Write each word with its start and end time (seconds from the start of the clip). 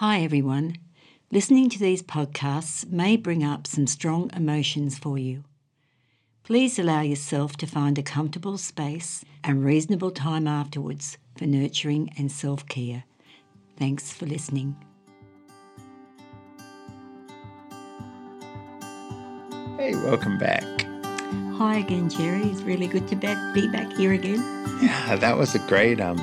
Hi, 0.00 0.20
everyone. 0.20 0.76
Listening 1.32 1.70
to 1.70 1.78
these 1.78 2.02
podcasts 2.02 2.86
may 2.86 3.16
bring 3.16 3.42
up 3.42 3.66
some 3.66 3.86
strong 3.86 4.30
emotions 4.36 4.98
for 4.98 5.16
you. 5.16 5.44
Please 6.44 6.78
allow 6.78 7.00
yourself 7.00 7.56
to 7.56 7.66
find 7.66 7.96
a 7.96 8.02
comfortable 8.02 8.58
space 8.58 9.24
and 9.42 9.64
reasonable 9.64 10.10
time 10.10 10.46
afterwards 10.46 11.16
for 11.38 11.46
nurturing 11.46 12.12
and 12.18 12.30
self 12.30 12.68
care. 12.68 13.04
Thanks 13.78 14.12
for 14.12 14.26
listening. 14.26 14.76
Hey, 19.78 19.94
welcome 19.94 20.36
back. 20.36 20.62
Hi 21.56 21.76
again, 21.78 22.10
Jerry. 22.10 22.42
It's 22.42 22.60
really 22.60 22.86
good 22.86 23.08
to 23.08 23.16
be 23.16 23.68
back 23.68 23.90
here 23.94 24.12
again. 24.12 24.40
Yeah, 24.82 25.16
that 25.16 25.38
was 25.38 25.54
a 25.54 25.58
great 25.60 26.02
um 26.02 26.18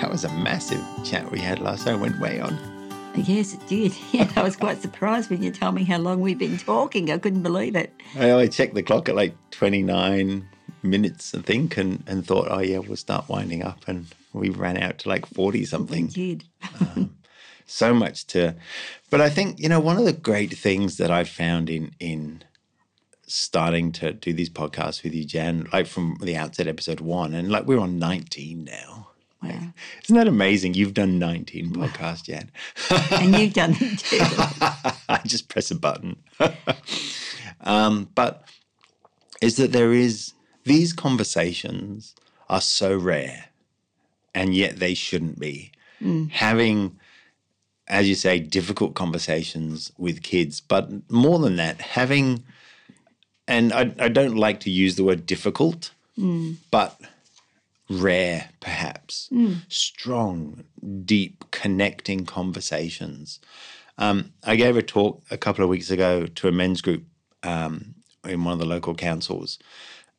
that 0.00 0.08
was 0.12 0.22
a 0.22 0.28
massive 0.28 0.84
chat 1.04 1.32
we 1.32 1.40
had 1.40 1.58
last 1.58 1.86
night. 1.86 1.98
Went 1.98 2.20
way 2.20 2.38
on. 2.38 2.73
Yes, 3.14 3.54
it 3.54 3.66
did. 3.66 3.94
Yeah, 4.12 4.30
I 4.36 4.42
was 4.42 4.56
quite 4.56 4.80
surprised 4.80 5.30
when 5.30 5.42
you 5.42 5.50
told 5.50 5.74
me 5.74 5.84
how 5.84 5.98
long 5.98 6.20
we've 6.20 6.38
been 6.38 6.58
talking. 6.58 7.10
I 7.10 7.18
couldn't 7.18 7.42
believe 7.42 7.76
it. 7.76 7.92
I 8.16 8.30
only 8.30 8.48
checked 8.48 8.74
the 8.74 8.82
clock 8.82 9.08
at 9.08 9.16
like 9.16 9.34
29 9.50 10.48
minutes, 10.82 11.34
I 11.34 11.40
think, 11.40 11.76
and, 11.76 12.02
and 12.06 12.26
thought, 12.26 12.48
oh, 12.50 12.60
yeah, 12.60 12.78
we'll 12.78 12.96
start 12.96 13.28
winding 13.28 13.62
up. 13.62 13.88
And 13.88 14.06
we 14.32 14.50
ran 14.50 14.76
out 14.76 14.98
to 14.98 15.08
like 15.08 15.26
40 15.26 15.64
something. 15.64 16.06
We 16.06 16.12
did. 16.12 16.44
um, 16.80 17.16
so 17.66 17.94
much 17.94 18.26
to. 18.28 18.56
But 19.10 19.20
I 19.20 19.30
think, 19.30 19.58
you 19.58 19.68
know, 19.68 19.80
one 19.80 19.96
of 19.96 20.04
the 20.04 20.12
great 20.12 20.56
things 20.56 20.96
that 20.98 21.10
I've 21.10 21.28
found 21.28 21.70
in, 21.70 21.92
in 21.98 22.44
starting 23.26 23.92
to 23.92 24.12
do 24.12 24.32
these 24.32 24.50
podcasts 24.50 25.02
with 25.02 25.14
you, 25.14 25.24
Jan, 25.24 25.68
like 25.72 25.86
from 25.86 26.18
the 26.20 26.36
outset, 26.36 26.68
episode 26.68 27.00
one, 27.00 27.34
and 27.34 27.50
like 27.50 27.66
we're 27.66 27.78
on 27.78 27.98
19 27.98 28.64
now. 28.64 29.08
Wow. 29.48 29.72
Isn't 30.04 30.16
that 30.16 30.28
amazing? 30.28 30.74
You've 30.74 30.94
done 30.94 31.18
19 31.18 31.72
podcasts, 31.74 32.28
yet. 32.28 32.48
and 33.12 33.36
you've 33.36 33.52
done 33.54 33.72
them 33.72 33.96
too. 33.96 34.18
I 35.08 35.20
just 35.26 35.48
press 35.48 35.70
a 35.70 35.74
button. 35.74 36.16
um, 37.60 38.08
but 38.14 38.44
is 39.40 39.56
that 39.56 39.72
there 39.72 39.92
is 39.92 40.32
these 40.64 40.92
conversations 40.92 42.14
are 42.48 42.60
so 42.60 42.96
rare 42.96 43.46
and 44.34 44.54
yet 44.54 44.76
they 44.78 44.94
shouldn't 44.94 45.38
be. 45.38 45.70
Mm. 46.02 46.30
Having, 46.30 46.98
as 47.86 48.08
you 48.08 48.14
say, 48.14 48.38
difficult 48.38 48.94
conversations 48.94 49.92
with 49.98 50.22
kids, 50.22 50.60
but 50.60 50.88
more 51.10 51.38
than 51.38 51.56
that, 51.56 51.80
having, 51.80 52.42
and 53.46 53.72
I, 53.72 53.92
I 53.98 54.08
don't 54.08 54.36
like 54.36 54.60
to 54.60 54.70
use 54.70 54.96
the 54.96 55.04
word 55.04 55.26
difficult, 55.26 55.90
Mm. 56.18 56.56
but 56.70 57.00
rare, 57.88 58.50
perhaps, 58.60 59.28
strong, 59.68 60.64
deep, 61.04 61.44
connecting 61.50 62.24
conversations. 62.26 63.40
Um, 63.98 64.32
I 64.42 64.56
gave 64.56 64.76
a 64.76 64.82
talk 64.82 65.22
a 65.30 65.36
couple 65.36 65.62
of 65.62 65.70
weeks 65.70 65.90
ago 65.90 66.26
to 66.26 66.48
a 66.48 66.52
men's 66.52 66.80
group 66.80 67.04
um, 67.42 67.94
in 68.24 68.44
one 68.44 68.54
of 68.54 68.58
the 68.58 68.66
local 68.66 68.94
councils. 68.94 69.58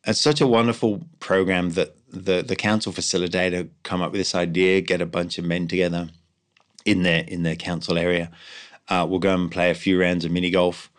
It's 0.07 0.21
such 0.21 0.39
a 0.39 0.47
wonderful 0.47 1.01
program 1.19 1.71
that 1.71 1.95
the 2.07 2.43
the 2.43 2.55
council 2.55 2.93
facilitator 2.93 3.69
come 3.83 4.01
up 4.01 4.11
with 4.11 4.21
this 4.21 4.35
idea, 4.35 4.81
get 4.81 5.01
a 5.01 5.05
bunch 5.05 5.37
of 5.37 5.45
men 5.45 5.67
together 5.67 6.09
in 6.85 7.03
their 7.03 7.23
in 7.27 7.43
their 7.43 7.55
council 7.55 7.97
area. 7.97 8.31
Uh, 8.87 9.05
we'll 9.09 9.19
go 9.19 9.33
and 9.33 9.51
play 9.51 9.71
a 9.71 9.75
few 9.75 9.99
rounds 9.99 10.23
of 10.23 10.31
mini 10.31 10.51
golf, 10.51 10.91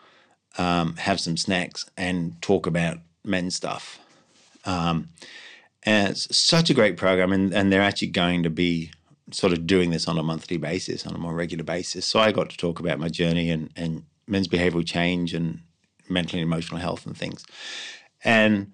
um, 0.57 0.97
have 0.97 1.19
some 1.19 1.37
snacks, 1.37 1.89
and 1.95 2.39
talk 2.41 2.67
about 2.67 2.97
men's 3.23 3.55
stuff. 3.55 3.99
Um, 4.65 5.09
and 5.87 6.09
it's 6.09 6.35
such 6.35 6.69
a 6.69 6.73
great 6.73 6.97
program, 6.97 7.31
and, 7.31 7.53
and 7.53 7.71
they're 7.71 7.81
actually 7.81 8.09
going 8.09 8.43
to 8.43 8.49
be 8.49 8.91
sort 9.31 9.53
of 9.53 9.65
doing 9.65 9.89
this 9.89 10.05
on 10.05 10.17
a 10.17 10.23
monthly 10.23 10.57
basis, 10.57 11.07
on 11.07 11.15
a 11.15 11.17
more 11.17 11.33
regular 11.33 11.63
basis. 11.63 12.05
So 12.05 12.19
I 12.19 12.33
got 12.33 12.49
to 12.49 12.57
talk 12.57 12.81
about 12.81 12.99
my 12.99 13.07
journey 13.07 13.49
and, 13.49 13.71
and 13.77 14.03
men's 14.27 14.49
behavioral 14.49 14.85
change 14.85 15.33
and 15.33 15.61
mental 16.09 16.39
and 16.39 16.45
emotional 16.45 16.81
health 16.81 17.05
and 17.05 17.15
things. 17.15 17.45
And 18.21 18.73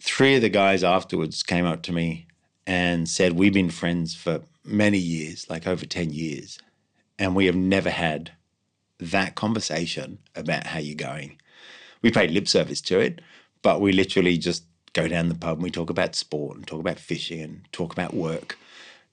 three 0.00 0.34
of 0.34 0.42
the 0.42 0.48
guys 0.48 0.82
afterwards 0.82 1.44
came 1.44 1.64
up 1.64 1.84
to 1.84 1.92
me 1.92 2.26
and 2.66 3.08
said, 3.08 3.34
We've 3.34 3.54
been 3.54 3.70
friends 3.70 4.16
for 4.16 4.40
many 4.64 4.98
years, 4.98 5.48
like 5.48 5.68
over 5.68 5.86
10 5.86 6.10
years, 6.10 6.58
and 7.16 7.36
we 7.36 7.46
have 7.46 7.54
never 7.54 7.90
had 7.90 8.32
that 8.98 9.36
conversation 9.36 10.18
about 10.34 10.66
how 10.66 10.80
you're 10.80 10.96
going. 10.96 11.38
We 12.02 12.10
paid 12.10 12.32
lip 12.32 12.48
service 12.48 12.80
to 12.82 12.98
it, 12.98 13.20
but 13.62 13.80
we 13.80 13.92
literally 13.92 14.36
just 14.36 14.64
go 15.00 15.08
down 15.08 15.28
the 15.28 15.34
pub 15.34 15.58
and 15.58 15.62
we 15.62 15.70
talk 15.70 15.90
about 15.90 16.14
sport 16.14 16.56
and 16.56 16.66
talk 16.66 16.80
about 16.80 16.98
fishing 16.98 17.40
and 17.40 17.72
talk 17.72 17.92
about 17.92 18.14
work. 18.14 18.58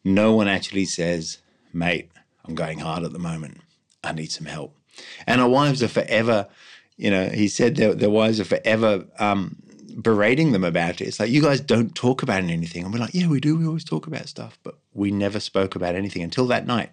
No 0.04 0.34
one 0.34 0.48
actually 0.48 0.86
says, 0.86 1.40
mate, 1.74 2.10
I'm 2.46 2.56
going 2.56 2.80
hard 2.80 3.04
at 3.04 3.14
the 3.14 3.20
moment. 3.20 3.62
I 4.04 4.12
need 4.14 4.32
some 4.32 4.48
help. 4.48 4.76
And 5.28 5.42
our 5.42 5.50
wives 5.50 5.84
are 5.84 5.88
forever, 5.88 6.48
you 6.98 7.10
know, 7.10 7.30
he 7.30 7.48
said 7.48 7.76
their, 7.76 7.94
their 7.94 8.10
wives 8.10 8.40
are 8.40 8.46
forever 8.46 9.06
um, 9.20 9.58
berating 10.02 10.52
them 10.52 10.64
about 10.64 11.02
it. 11.02 11.08
It's 11.08 11.20
like, 11.20 11.32
you 11.32 11.42
guys 11.42 11.60
don't 11.60 11.94
talk 11.94 12.24
about 12.24 12.44
anything. 12.44 12.84
And 12.84 12.94
we're 12.94 13.00
like, 13.00 13.14
yeah, 13.14 13.28
we 13.28 13.40
do. 13.40 13.58
We 13.58 13.68
always 13.68 13.84
talk 13.84 14.08
about 14.08 14.28
stuff. 14.28 14.58
But 14.64 14.76
we 14.94 15.12
never 15.12 15.40
spoke 15.40 15.76
about 15.76 15.96
anything 15.96 16.22
until 16.22 16.48
that 16.48 16.66
night. 16.66 16.92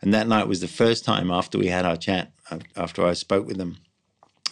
And 0.00 0.12
that 0.14 0.28
night 0.28 0.48
was 0.48 0.60
the 0.60 0.68
first 0.68 1.04
time 1.04 1.30
after 1.30 1.58
we 1.58 1.68
had 1.68 1.86
our 1.86 1.96
chat, 1.96 2.32
after 2.76 3.06
I 3.06 3.14
spoke 3.14 3.46
with 3.46 3.56
them, 3.56 3.78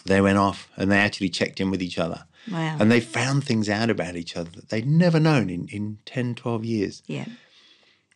they 0.05 0.21
went 0.21 0.37
off 0.37 0.69
and 0.77 0.91
they 0.91 0.97
actually 0.97 1.29
checked 1.29 1.59
in 1.59 1.69
with 1.69 1.81
each 1.81 1.99
other. 1.99 2.25
Wow. 2.49 2.77
And 2.79 2.91
they 2.91 2.99
found 2.99 3.43
things 3.43 3.69
out 3.69 3.89
about 3.89 4.15
each 4.15 4.35
other 4.35 4.49
that 4.51 4.69
they'd 4.69 4.87
never 4.87 5.19
known 5.19 5.49
in, 5.49 5.67
in 5.67 5.99
10, 6.05 6.35
12 6.35 6.65
years. 6.65 7.03
yeah. 7.07 7.25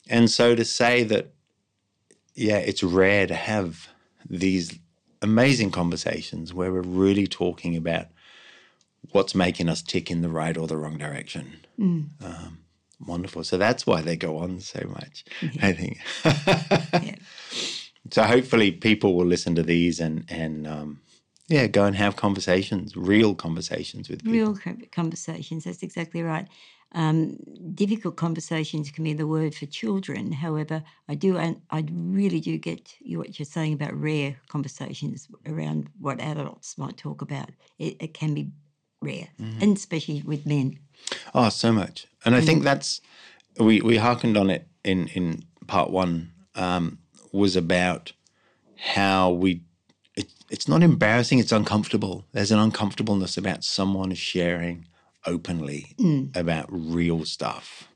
And 0.08 0.30
so 0.30 0.54
to 0.56 0.64
say 0.64 1.04
that, 1.04 1.34
yeah, 2.36 2.58
it's 2.58 2.84
rare 2.84 3.26
to 3.26 3.34
have 3.34 3.90
these 4.30 4.78
amazing 5.22 5.72
conversations 5.72 6.54
where 6.54 6.72
we're 6.72 6.82
really 6.82 7.26
talking 7.26 7.76
about 7.76 8.08
what's 9.12 9.34
making 9.34 9.68
us 9.68 9.82
tick 9.82 10.12
in 10.12 10.22
the 10.22 10.30
right 10.30 10.58
or 10.58 10.68
the 10.68 10.78
wrong 10.78 10.98
direction. 11.00 11.66
Um, 11.80 12.60
wonderful. 13.04 13.44
So 13.44 13.58
that's 13.58 13.88
why 13.88 14.02
they 14.02 14.16
go 14.16 14.38
on 14.38 14.60
so 14.60 14.82
much, 14.88 15.26
I 15.62 15.74
think. 15.74 16.00
Yeah. 17.04 17.16
So 18.12 18.22
hopefully 18.24 18.72
people 18.72 19.16
will 19.16 19.26
listen 19.26 19.56
to 19.56 19.64
these 19.64 20.00
and 20.00 20.26
and 20.30 20.68
um, 20.68 21.02
yeah, 21.48 21.68
go 21.68 21.86
and 21.86 21.96
have 21.96 22.16
conversations, 22.16 22.96
real 22.96 23.36
conversations 23.36 24.10
with 24.10 24.24
people. 24.24 24.60
Real 24.66 24.88
conversations, 24.92 25.66
that's 25.66 25.84
exactly 25.84 26.24
right. 26.24 26.48
Um, 26.92 27.38
difficult 27.74 28.16
conversations 28.16 28.90
can 28.90 29.04
be 29.04 29.14
the 29.14 29.28
word 29.28 29.54
for 29.54 29.66
children. 29.66 30.32
However, 30.32 30.82
I 31.10 31.16
do, 31.16 31.38
and 31.38 31.62
I 31.70 31.86
really 31.92 32.40
do 32.40 32.58
get 32.58 32.96
you 33.00 33.18
what 33.18 33.38
you're 33.38 33.46
saying 33.46 33.74
about 33.74 33.94
rare 34.00 34.38
conversations 34.48 35.28
around 35.46 35.90
what 36.00 36.22
adults 36.22 36.78
might 36.78 36.96
talk 36.98 37.22
about. 37.22 37.50
It, 37.80 37.98
it 38.00 38.14
can 38.14 38.34
be 38.34 38.52
rare, 39.02 39.28
and 39.62 39.76
especially 39.76 40.22
with 40.26 40.46
men. 40.46 40.80
Oh, 41.34 41.50
so 41.50 41.74
much. 41.74 42.08
And 42.24 42.34
I 42.34 42.42
think 42.42 42.64
that's 42.64 43.02
we 43.60 43.82
we 43.82 43.98
hearkened 43.98 44.38
on 44.38 44.50
it 44.50 44.68
in 44.84 45.10
in 45.10 45.44
part 45.68 45.90
one 45.92 46.32
um, 46.56 47.00
was 47.32 47.56
about 47.56 48.14
how 48.78 49.32
we. 49.32 49.64
It, 50.16 50.30
it's 50.50 50.68
not 50.68 50.84
embarrassing. 50.84 51.40
It's 51.40 51.52
uncomfortable. 51.52 52.26
There's 52.32 52.52
an 52.52 52.60
uncomfortableness 52.60 53.38
about 53.38 53.64
someone 53.64 54.14
sharing 54.14 54.88
openly 55.26 55.96
mm. 55.98 56.36
about 56.36 56.68
real 56.70 57.26
stuff, 57.26 57.90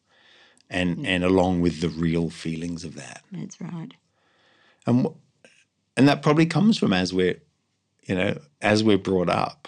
and 0.70 1.06
and 1.06 1.24
along 1.24 1.62
with 1.62 1.82
the 1.82 1.90
real 1.90 2.30
feelings 2.30 2.84
of 2.84 2.96
that. 2.96 3.24
That's 3.32 3.60
right. 3.62 3.94
and 4.86 5.08
and 5.96 6.08
that 6.08 6.22
probably 6.22 6.46
comes 6.46 6.78
from 6.78 6.94
as 6.94 7.14
we're 7.14 7.40
you 8.04 8.16
know 8.16 8.40
as 8.62 8.84
we're 8.84 8.98
brought 8.98 9.30
up 9.30 9.68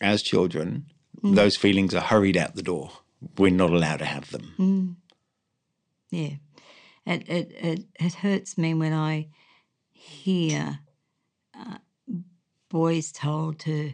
as 0.00 0.22
children 0.22 0.86
mm. 1.22 1.34
those 1.34 1.56
feelings 1.56 1.94
are 1.94 2.00
hurried 2.00 2.36
out 2.36 2.56
the 2.56 2.62
door 2.62 2.90
we're 3.38 3.52
not 3.52 3.70
allowed 3.70 3.98
to 3.98 4.04
have 4.04 4.30
them 4.30 4.54
mm. 4.58 4.94
Yeah. 6.12 6.34
It, 7.06 7.28
it, 7.28 7.52
it, 7.58 7.84
it 7.98 8.14
hurts 8.14 8.56
me 8.56 8.74
when 8.74 8.92
I 8.92 9.28
hear 9.90 10.78
uh, 11.66 11.78
boys 12.68 13.12
told 13.12 13.58
to 13.60 13.92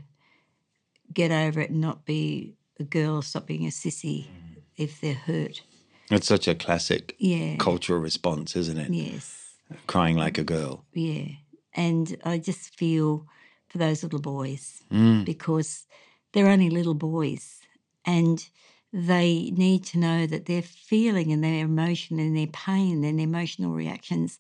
get 1.13 1.31
over 1.31 1.61
it 1.61 1.71
and 1.71 1.81
not 1.81 2.05
be 2.05 2.55
a 2.79 2.85
girl, 2.85 3.23
stop 3.23 3.47
being 3.47 3.67
a 3.67 3.71
sissy 3.71 4.29
if 4.77 5.01
they're 5.01 5.15
hurt. 5.15 5.63
it's 6.11 6.27
such 6.29 6.47
a 6.49 6.55
classic 6.55 7.17
Yeah. 7.19 7.57
cultural 7.59 7.99
response 8.01 8.55
isn't 8.57 8.79
it 8.79 8.91
Yes. 8.93 9.55
crying 9.87 10.17
like 10.17 10.39
a 10.39 10.45
girl 10.45 10.85
Yeah. 10.93 11.29
And 11.75 12.17
I 12.25 12.39
just 12.39 12.77
feel 12.79 13.27
for 13.69 13.79
those 13.79 14.03
little 14.03 14.21
boys 14.21 14.83
because 15.25 15.87
they're 16.33 16.49
only 16.49 16.71
little 16.71 16.95
boys 16.95 17.61
and 18.05 18.49
they 18.93 19.51
need 19.51 19.85
to 19.87 19.99
know 19.99 20.27
that 20.27 20.47
their 20.47 20.63
feeling 20.63 21.31
and 21.33 21.45
their 21.45 21.65
emotion 21.65 22.19
and 22.19 22.35
their 22.37 22.47
pain 22.47 23.05
and 23.05 23.19
their 23.19 23.25
emotional 23.27 23.73
reactions, 23.73 24.39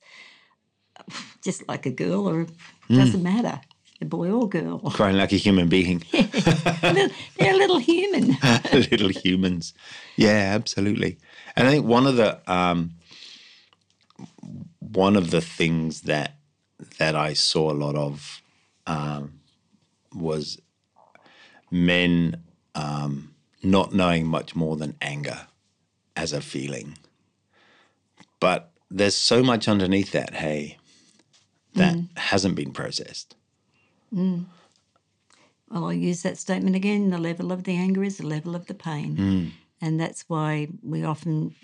just 1.42 1.66
like 1.68 1.86
a 1.86 1.90
girl 1.90 2.28
or 2.28 2.46
doesn't 2.88 3.22
matter, 3.22 3.60
a 4.00 4.04
boy 4.04 4.30
or 4.30 4.48
girl. 4.48 4.78
crying 4.94 5.16
like 5.16 5.32
a 5.32 5.36
human 5.36 5.68
being 5.68 6.02
they're 6.12 7.10
a 7.40 7.56
little 7.56 7.78
human. 7.78 8.36
little 8.72 9.08
humans 9.10 9.74
yeah 10.16 10.52
absolutely 10.54 11.18
and 11.56 11.68
i 11.68 11.70
think 11.72 11.84
one 11.84 12.06
of 12.06 12.16
the 12.16 12.40
um 12.50 12.92
one 14.80 15.16
of 15.16 15.30
the 15.30 15.40
things 15.40 16.02
that 16.02 16.38
that 16.98 17.16
I 17.16 17.32
saw 17.32 17.70
a 17.70 17.74
lot 17.74 17.96
of 17.96 18.42
um, 18.86 19.40
was 20.14 20.60
men 21.70 22.42
um, 22.74 23.34
not 23.62 23.92
knowing 23.92 24.26
much 24.26 24.54
more 24.54 24.76
than 24.76 24.96
anger 25.02 25.48
as 26.16 26.32
a 26.32 26.40
feeling. 26.40 26.96
But 28.40 28.70
there's 28.90 29.16
so 29.16 29.42
much 29.42 29.68
underneath 29.68 30.12
that, 30.12 30.34
hey, 30.34 30.78
that 31.78 31.98
hasn't 32.16 32.54
been 32.54 32.72
processed. 32.72 33.36
Well, 35.70 35.84
I'll 35.84 35.92
use 35.92 36.22
that 36.22 36.38
statement 36.38 36.76
again. 36.76 37.10
The 37.10 37.18
level 37.18 37.52
of 37.52 37.64
the 37.64 37.76
anger 37.76 38.02
is 38.02 38.16
the 38.16 38.26
level 38.26 38.54
of 38.54 38.66
the 38.66 38.74
pain. 38.74 39.16
And 39.80 40.00
that's 40.00 40.24
why 40.28 40.68
we 40.82 41.04
often, 41.04 41.54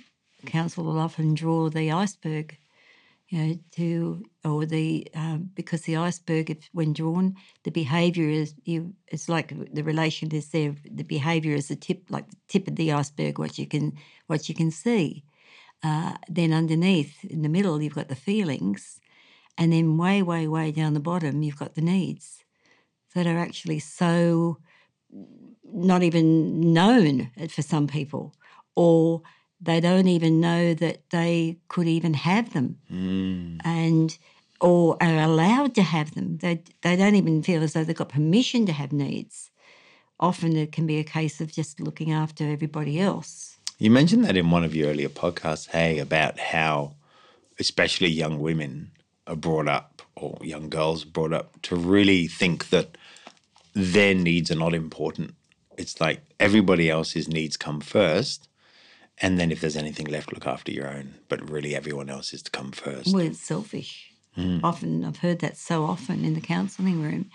counsel 0.47 0.85
will 0.85 0.99
often 1.01 1.35
draw 1.35 1.71
the 1.71 1.91
iceberg, 1.91 2.59
you 3.29 3.39
know, 3.39 3.59
to, 3.73 4.23
or 4.45 4.67
the, 4.67 5.09
um, 5.15 5.51
because 5.55 5.83
the 5.83 5.97
iceberg, 5.97 6.51
if, 6.51 6.69
when 6.73 6.93
drawn, 6.93 7.35
the 7.63 7.71
behaviour 7.71 8.29
is, 8.29 8.55
you, 8.65 8.93
it's 9.09 9.29
like 9.29 9.49
the 9.73 9.83
relation 9.83 10.31
is 10.33 10.51
there, 10.51 10.75
the 10.89 11.03
behaviour 11.03 11.55
is 11.55 11.69
the 11.69 11.77
tip, 11.77 12.05
like 12.11 12.29
the 12.29 12.37
tip 12.47 12.69
of 12.69 12.77
the 12.77 12.93
iceberg, 12.93 13.39
what 13.39 13.59
you 13.59 13.67
can, 13.67 13.97
what 14.27 14.49
you 14.49 14.55
can 14.55 14.71
see. 14.71 15.25
Uh, 15.83 16.15
then 16.29 16.53
underneath, 16.53 17.25
in 17.25 17.43
the 17.43 17.49
middle, 17.49 17.81
you've 17.83 17.95
got 17.95 18.09
the 18.09 18.15
feelings. 18.15 19.01
And 19.57 19.73
then 19.73 19.97
way, 19.97 20.23
way, 20.23 20.49
way 20.49 20.73
down 20.73 20.95
the 20.95 21.01
bottom, 21.01 21.43
you've 21.43 21.59
got 21.59 21.75
the 21.75 21.81
needs 21.81 22.45
that 23.15 23.27
are 23.27 23.39
actually 23.39 23.79
so 23.79 24.59
not 25.65 26.03
even 26.03 26.73
known 26.73 27.31
for 27.49 27.63
some 27.63 27.87
people, 27.87 28.35
or 28.75 29.23
they 29.61 29.81
don't 29.81 30.09
even 30.09 30.41
know 30.41 30.75
that 30.75 31.11
they 31.11 31.59
could 31.69 31.87
even 31.87 32.15
have 32.15 32.53
them, 32.53 32.79
mm. 32.91 33.61
and 33.65 34.19
or 34.61 34.97
are 35.01 35.19
allowed 35.19 35.75
to 35.75 35.83
have 35.83 36.15
them. 36.15 36.39
They 36.39 36.63
they 36.83 36.97
don't 36.97 37.15
even 37.15 37.43
feel 37.43 37.63
as 37.63 37.73
though 37.73 37.85
they've 37.85 37.97
got 37.97 38.09
permission 38.09 38.67
to 38.67 38.73
have 38.73 38.93
needs. 38.93 39.51
Often 40.21 40.57
it 40.57 40.73
can 40.73 40.87
be 40.87 40.99
a 40.99 41.05
case 41.05 41.41
of 41.41 41.53
just 41.53 41.81
looking 41.81 42.13
after 42.13 42.49
everybody 42.49 43.01
else. 43.01 43.59
You 43.79 43.91
mentioned 43.91 44.25
that 44.25 44.37
in 44.37 44.51
one 44.51 44.65
of 44.65 44.75
your 44.75 44.91
earlier 44.91 45.09
podcasts, 45.09 45.69
hey, 45.69 45.99
about 45.99 46.39
how 46.39 46.95
especially 47.59 48.09
young 48.09 48.39
women 48.39 48.93
are 49.27 49.37
brought 49.37 49.69
up 49.69 50.03
or 50.17 50.39
young 50.43 50.69
girls 50.69 51.05
brought 51.05 51.33
up 51.33 51.61
to 51.63 51.77
really 51.77 52.27
think 52.27 52.71
that 52.71 52.97
their 53.75 54.15
needs 54.15 54.51
are 54.51 54.57
not 54.57 54.75
important. 54.75 55.35
It's 55.77 56.01
like 56.01 56.23
everybody 56.39 56.89
else's 56.89 57.29
needs 57.29 57.57
come 57.57 57.81
first. 57.81 58.49
And 59.19 59.39
then 59.39 59.51
if 59.53 59.61
there's 59.61 59.77
anything 59.77 60.07
left, 60.07 60.33
look 60.33 60.47
after 60.47 60.73
your 60.73 60.89
own. 60.89 61.15
But 61.29 61.49
really, 61.49 61.75
everyone 61.75 62.11
else 62.11 62.33
is 62.33 62.43
to 62.43 62.51
come 62.51 62.73
first. 62.73 63.15
Well, 63.15 63.25
it's 63.25 63.41
selfish. 63.41 64.13
Hmm. 64.35 64.59
Often, 64.63 65.05
I've 65.05 65.19
heard 65.19 65.39
that 65.41 65.57
so 65.57 65.85
often 65.85 66.25
in 66.25 66.35
the 66.35 66.41
counselling 66.41 67.01
room. 67.01 67.31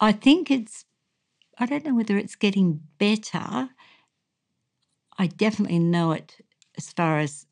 I 0.00 0.12
think 0.12 0.50
it's, 0.50 0.84
I 1.58 1.66
don't 1.66 1.84
know 1.84 1.94
whether 1.94 2.18
it's 2.18 2.36
getting 2.36 2.82
better. 2.98 3.70
I 5.18 5.26
definitely 5.26 5.78
know 5.78 6.12
it 6.12 6.36
as 6.76 6.92
far 6.92 7.18
as 7.18 7.46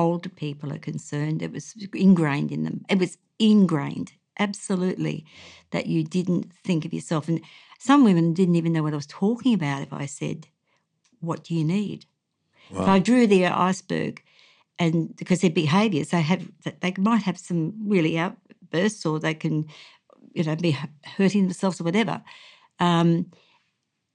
older 0.00 0.28
people 0.28 0.72
are 0.72 0.78
concerned. 0.78 1.42
It 1.42 1.52
was 1.52 1.74
ingrained 1.94 2.52
in 2.52 2.64
them. 2.64 2.84
It 2.88 2.98
was 2.98 3.18
ingrained, 3.38 4.12
absolutely, 4.38 5.24
that 5.70 5.86
you 5.86 6.04
didn't 6.04 6.52
think 6.64 6.84
of 6.84 6.92
yourself. 6.92 7.28
And 7.28 7.40
some 7.78 8.04
women 8.04 8.34
didn't 8.34 8.56
even 8.56 8.72
know 8.72 8.82
what 8.82 8.92
I 8.92 8.96
was 8.96 9.06
talking 9.06 9.54
about 9.54 9.82
if 9.82 9.92
I 9.92 10.06
said, 10.06 10.48
What 11.20 11.44
do 11.44 11.54
you 11.54 11.64
need? 11.64 12.06
If 12.72 12.86
I 12.86 12.98
drew 13.00 13.26
the 13.26 13.46
iceberg, 13.46 14.22
and 14.78 15.14
because 15.16 15.40
their 15.40 15.50
behaviours, 15.50 16.10
they 16.10 16.22
have 16.22 16.48
they 16.80 16.94
might 16.98 17.22
have 17.22 17.38
some 17.38 17.74
really 17.84 18.18
outbursts, 18.18 19.04
or 19.04 19.18
they 19.18 19.34
can, 19.34 19.66
you 20.32 20.44
know, 20.44 20.56
be 20.56 20.76
hurting 21.16 21.44
themselves 21.44 21.80
or 21.80 21.84
whatever. 21.84 22.22
Um, 22.78 23.30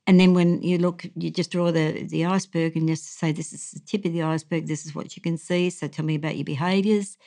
and 0.07 0.19
then 0.19 0.33
when 0.33 0.61
you 0.61 0.77
look, 0.77 1.05
you 1.15 1.31
just 1.31 1.51
draw 1.51 1.71
the 1.71 2.03
the 2.03 2.25
iceberg 2.25 2.75
and 2.75 2.87
just 2.87 3.17
say 3.17 3.31
this 3.31 3.53
is 3.53 3.71
the 3.71 3.79
tip 3.79 4.05
of 4.05 4.13
the 4.13 4.23
iceberg. 4.23 4.67
This 4.67 4.85
is 4.85 4.93
what 4.93 5.15
you 5.15 5.21
can 5.21 5.37
see. 5.37 5.69
So 5.69 5.87
tell 5.87 6.05
me 6.05 6.15
about 6.15 6.35
your 6.37 6.45
behaviours. 6.45 7.17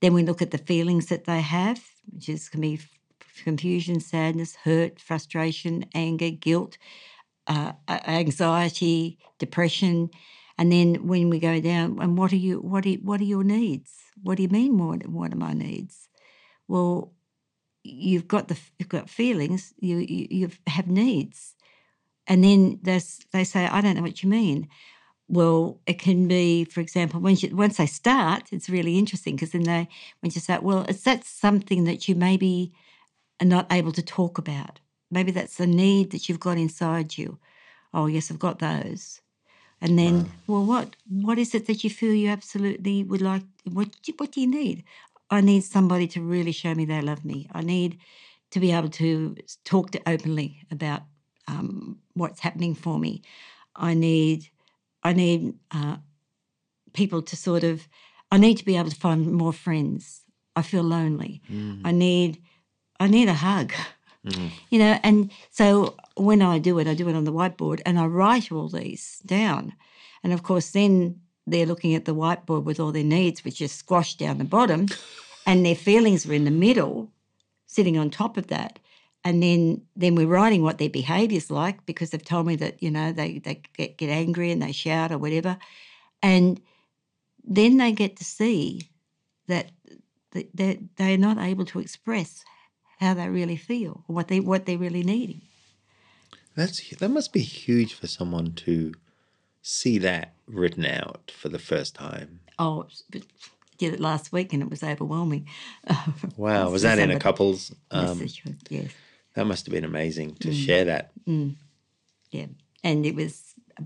Then 0.00 0.14
we 0.14 0.22
look 0.24 0.42
at 0.42 0.50
the 0.50 0.58
feelings 0.58 1.06
that 1.06 1.24
they 1.24 1.40
have, 1.40 1.80
which 2.10 2.28
is 2.28 2.48
can 2.48 2.60
be 2.60 2.80
confusion, 3.44 4.00
sadness, 4.00 4.56
hurt, 4.56 5.00
frustration, 5.00 5.84
anger, 5.94 6.30
guilt, 6.30 6.78
uh, 7.46 7.72
anxiety, 7.88 9.18
depression. 9.38 10.10
And 10.58 10.70
then 10.72 11.06
when 11.06 11.30
we 11.30 11.38
go 11.38 11.60
down, 11.60 11.98
and 12.00 12.16
what 12.16 12.32
are 12.32 12.36
you? 12.36 12.60
What 12.60 12.86
are 12.86 12.92
what 12.94 13.20
are 13.20 13.24
your 13.24 13.44
needs? 13.44 13.92
What 14.22 14.36
do 14.36 14.42
you 14.42 14.48
mean? 14.48 14.78
What 14.78 15.06
what 15.06 15.32
are 15.32 15.36
my 15.36 15.52
needs? 15.52 16.08
Well, 16.68 17.12
you've 17.84 18.28
got 18.28 18.48
the 18.48 18.58
you've 18.78 18.88
got 18.88 19.10
feelings. 19.10 19.74
You 19.78 19.98
you, 19.98 20.26
you 20.30 20.50
have 20.66 20.86
needs, 20.88 21.54
and 22.26 22.44
then 22.44 22.80
they 22.82 23.44
say, 23.44 23.66
I 23.66 23.80
don't 23.80 23.96
know 23.96 24.02
what 24.02 24.22
you 24.22 24.28
mean. 24.28 24.68
Well, 25.28 25.80
it 25.86 25.98
can 25.98 26.28
be, 26.28 26.64
for 26.64 26.80
example, 26.80 27.20
when 27.20 27.36
you, 27.36 27.56
once 27.56 27.78
they 27.78 27.86
start, 27.86 28.44
it's 28.52 28.68
really 28.68 28.98
interesting 28.98 29.34
because 29.34 29.52
then 29.52 29.62
they 29.62 29.88
when 30.20 30.32
you 30.34 30.40
start, 30.40 30.62
well, 30.62 30.84
is 30.84 31.02
that 31.04 31.24
something 31.24 31.84
that 31.84 32.06
you 32.08 32.14
maybe 32.14 32.72
are 33.40 33.46
not 33.46 33.72
able 33.72 33.92
to 33.92 34.02
talk 34.02 34.38
about? 34.38 34.80
Maybe 35.10 35.32
that's 35.32 35.58
a 35.60 35.66
need 35.66 36.10
that 36.10 36.28
you've 36.28 36.40
got 36.40 36.58
inside 36.58 37.16
you. 37.18 37.38
Oh, 37.94 38.06
yes, 38.06 38.30
I've 38.30 38.38
got 38.38 38.58
those. 38.58 39.20
And 39.80 39.98
then, 39.98 40.30
well, 40.46 40.64
what 40.64 40.96
what 41.08 41.38
is 41.38 41.54
it 41.54 41.66
that 41.66 41.82
you 41.82 41.90
feel 41.90 42.14
you 42.14 42.28
absolutely 42.28 43.02
would 43.02 43.20
like? 43.20 43.42
What 43.64 43.88
do- 44.02 44.14
what 44.16 44.32
do 44.32 44.40
you 44.40 44.46
need? 44.46 44.84
I 45.30 45.40
need 45.40 45.64
somebody 45.64 46.06
to 46.08 46.20
really 46.20 46.52
show 46.52 46.74
me 46.74 46.84
they 46.84 47.00
love 47.00 47.24
me. 47.24 47.48
I 47.52 47.62
need 47.62 47.98
to 48.50 48.60
be 48.60 48.70
able 48.70 48.90
to 48.90 49.34
talk 49.64 49.90
to 49.92 50.00
openly 50.06 50.60
about 50.70 51.02
um, 51.48 51.98
what's 52.14 52.40
happening 52.40 52.74
for 52.74 52.98
me. 52.98 53.22
I 53.74 53.94
need 53.94 54.48
I 55.02 55.12
need 55.12 55.54
uh, 55.70 55.96
people 56.92 57.22
to 57.22 57.36
sort 57.36 57.64
of 57.64 57.88
I 58.30 58.38
need 58.38 58.56
to 58.58 58.64
be 58.64 58.76
able 58.76 58.90
to 58.90 58.96
find 58.96 59.32
more 59.32 59.52
friends. 59.52 60.22
I 60.56 60.62
feel 60.62 60.82
lonely. 60.82 61.40
I 61.84 61.92
need 61.92 62.42
I 63.00 63.06
need 63.08 63.28
a 63.28 63.34
hug. 63.34 63.72
You 64.70 64.78
know, 64.78 65.00
and 65.02 65.32
so 65.50 65.96
when 66.14 66.42
I 66.42 66.60
do 66.60 66.78
it, 66.78 66.86
I 66.86 66.94
do 66.94 67.08
it 67.08 67.16
on 67.16 67.24
the 67.24 67.32
whiteboard 67.32 67.80
and 67.84 67.98
I 67.98 68.06
write 68.06 68.52
all 68.52 68.68
these 68.68 69.18
down. 69.26 69.72
And 70.22 70.32
of 70.32 70.44
course, 70.44 70.70
then 70.70 71.20
they're 71.44 71.66
looking 71.66 71.96
at 71.96 72.04
the 72.04 72.14
whiteboard 72.14 72.62
with 72.62 72.78
all 72.78 72.92
their 72.92 73.02
needs, 73.02 73.44
which 73.44 73.60
is 73.60 73.72
squashed 73.72 74.20
down 74.20 74.38
the 74.38 74.44
bottom, 74.44 74.86
and 75.44 75.66
their 75.66 75.74
feelings 75.74 76.24
are 76.24 76.32
in 76.34 76.44
the 76.44 76.52
middle, 76.52 77.10
sitting 77.66 77.98
on 77.98 78.10
top 78.10 78.36
of 78.36 78.46
that. 78.46 78.78
And 79.24 79.42
then, 79.42 79.82
then 79.94 80.16
we're 80.16 80.26
writing 80.26 80.62
what 80.62 80.78
their 80.78 80.90
behaviour's 80.90 81.50
like 81.50 81.86
because 81.86 82.10
they've 82.10 82.24
told 82.24 82.46
me 82.46 82.56
that, 82.56 82.82
you 82.82 82.90
know, 82.90 83.12
they, 83.12 83.38
they 83.38 83.62
get, 83.76 83.96
get 83.96 84.10
angry 84.10 84.50
and 84.50 84.60
they 84.60 84.72
shout 84.72 85.12
or 85.12 85.18
whatever. 85.18 85.58
And 86.22 86.60
then 87.44 87.76
they 87.76 87.92
get 87.92 88.16
to 88.16 88.24
see 88.24 88.82
that 89.48 89.70
that 90.32 90.48
that 90.56 90.78
they're 90.96 91.18
not 91.18 91.38
able 91.38 91.64
to 91.66 91.78
express 91.80 92.44
how 93.00 93.14
they 93.14 93.28
really 93.28 93.56
feel 93.56 94.04
or 94.08 94.14
what 94.14 94.28
they 94.28 94.40
what 94.40 94.66
they're 94.66 94.78
really 94.78 95.02
needing. 95.02 95.42
That's 96.54 96.88
that 96.96 97.08
must 97.08 97.32
be 97.32 97.40
huge 97.40 97.94
for 97.94 98.06
someone 98.06 98.52
to 98.52 98.94
see 99.62 99.98
that 99.98 100.34
written 100.46 100.84
out 100.84 101.32
for 101.34 101.48
the 101.48 101.58
first 101.58 101.94
time. 101.94 102.40
Oh, 102.58 102.86
but 103.10 103.22
did 103.78 103.94
it 103.94 104.00
last 104.00 104.32
week 104.32 104.52
and 104.52 104.62
it 104.62 104.70
was 104.70 104.82
overwhelming. 104.82 105.48
Wow, 106.36 106.70
was 106.70 106.82
that 106.82 106.98
in 106.98 107.10
a 107.10 107.18
couple's? 107.18 107.74
Um, 107.90 108.18
yes, 108.68 108.92
that 109.34 109.46
must 109.46 109.66
have 109.66 109.72
been 109.72 109.84
amazing 109.84 110.34
to 110.36 110.48
mm. 110.48 110.66
share 110.66 110.84
that. 110.84 111.12
Mm. 111.26 111.56
yeah, 112.30 112.46
and 112.84 113.06
it 113.06 113.14
was 113.14 113.54
a 113.78 113.84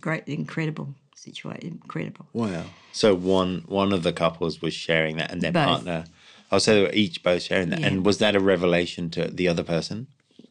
great, 0.00 0.24
incredible 0.26 0.94
situation, 1.14 1.80
incredible. 1.82 2.26
Wow. 2.32 2.64
So 2.92 3.14
one 3.14 3.64
one 3.66 3.92
of 3.92 4.02
the 4.02 4.12
couples 4.12 4.62
was 4.62 4.74
sharing 4.74 5.16
that, 5.16 5.30
and 5.30 5.40
their 5.40 5.52
Both. 5.52 5.66
partner. 5.66 6.04
Oh, 6.52 6.58
so 6.58 6.74
they 6.74 6.82
were 6.82 6.92
each 6.92 7.22
both 7.22 7.42
sharing 7.42 7.70
that. 7.70 7.80
Yeah. 7.80 7.88
And 7.88 8.06
was 8.06 8.18
that 8.18 8.36
a 8.36 8.40
revelation 8.40 9.10
to 9.10 9.26
the 9.28 9.48
other 9.48 9.64
person? 9.64 10.06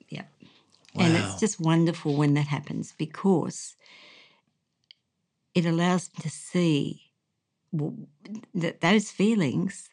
Yeah. 0.10 0.24
And 0.98 1.16
it's 1.16 1.40
just 1.40 1.60
wonderful 1.60 2.16
when 2.16 2.34
that 2.36 2.48
happens 2.48 2.94
because 2.98 3.76
it 5.54 5.66
allows 5.66 6.10
them 6.10 6.22
to 6.22 6.30
see 6.30 7.12
that 8.54 8.82
those 8.82 9.12
feelings 9.12 9.90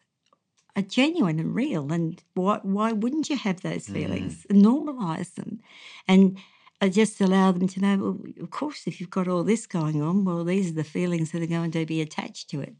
are 0.75 0.83
genuine 0.83 1.39
and 1.39 1.55
real. 1.55 1.93
And 1.93 2.23
why, 2.35 2.61
why 2.63 2.93
wouldn't 2.93 3.29
you 3.29 3.37
have 3.37 3.61
those 3.61 3.87
feelings 3.89 4.47
and 4.49 4.65
normalize 4.65 5.35
them? 5.35 5.61
And 6.09 6.39
I 6.81 6.89
just 6.89 7.21
allow 7.21 7.53
them 7.53 7.69
to 7.69 7.81
know, 7.81 7.97
well, 7.99 8.19
of 8.43 8.51
course, 8.51 8.87
if 8.87 9.01
you've 9.01 9.11
got 9.11 9.29
all 9.29 9.45
this 9.45 9.67
going 9.67 10.03
on, 10.03 10.25
well, 10.25 10.45
these 10.45 10.71
are 10.71 10.75
the 10.75 10.85
feelings 10.85 11.33
that 11.33 11.43
are 11.43 11.47
going 11.47 11.71
to 11.73 11.87
be 11.87 12.01
attached 12.01 12.49
to 12.51 12.61
it. 12.61 12.75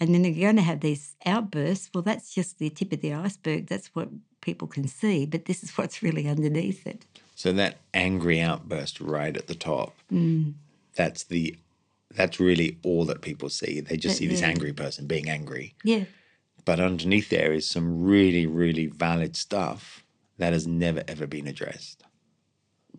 And 0.00 0.14
then 0.14 0.24
you're 0.24 0.46
going 0.46 0.56
to 0.56 0.62
have 0.62 0.80
these 0.80 1.16
outbursts. 1.26 1.90
Well, 1.92 2.02
that's 2.02 2.32
just 2.32 2.58
the 2.58 2.70
tip 2.70 2.92
of 2.92 3.00
the 3.00 3.14
iceberg. 3.14 3.66
That's 3.66 3.88
what 3.94 4.08
people 4.40 4.68
can 4.68 4.86
see, 4.86 5.26
but 5.26 5.44
this 5.44 5.62
is 5.62 5.76
what's 5.76 6.02
really 6.02 6.28
underneath 6.28 6.86
it. 6.86 7.04
So 7.34 7.52
that 7.52 7.78
angry 7.92 8.40
outburst 8.40 9.00
right 9.00 9.36
at 9.36 9.48
the 9.48 9.54
top. 9.54 9.94
Mm. 10.12 10.54
That's 10.94 11.24
the 11.24 11.56
that's 12.14 12.40
really 12.40 12.78
all 12.82 13.04
that 13.04 13.20
people 13.20 13.50
see. 13.50 13.80
They 13.80 13.96
just 13.96 14.14
That- 14.14 14.18
see 14.20 14.26
this 14.26 14.40
yeah. 14.40 14.48
angry 14.48 14.72
person 14.72 15.06
being 15.06 15.28
angry. 15.28 15.74
Yeah. 15.84 16.04
But 16.68 16.80
underneath 16.80 17.30
there 17.30 17.54
is 17.54 17.66
some 17.66 18.02
really, 18.02 18.46
really 18.46 18.88
valid 18.88 19.36
stuff 19.36 20.04
that 20.36 20.52
has 20.52 20.66
never, 20.66 21.02
ever 21.08 21.26
been 21.26 21.46
addressed. 21.46 22.04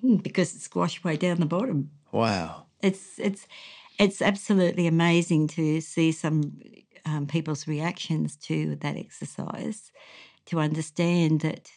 Mm, 0.03 0.23
Because 0.23 0.55
it's 0.55 0.63
squashed 0.63 1.03
way 1.03 1.17
down 1.17 1.39
the 1.39 1.45
bottom. 1.45 1.91
Wow. 2.11 2.65
It's 2.81 3.19
it's 3.19 3.45
it's 3.99 4.23
absolutely 4.23 4.87
amazing 4.87 5.49
to 5.49 5.81
see 5.81 6.11
some 6.11 6.59
um, 7.05 7.27
people's 7.27 7.67
reactions 7.67 8.35
to 8.47 8.75
that 8.77 8.97
exercise, 8.97 9.91
to 10.47 10.59
understand 10.59 11.41
that 11.41 11.69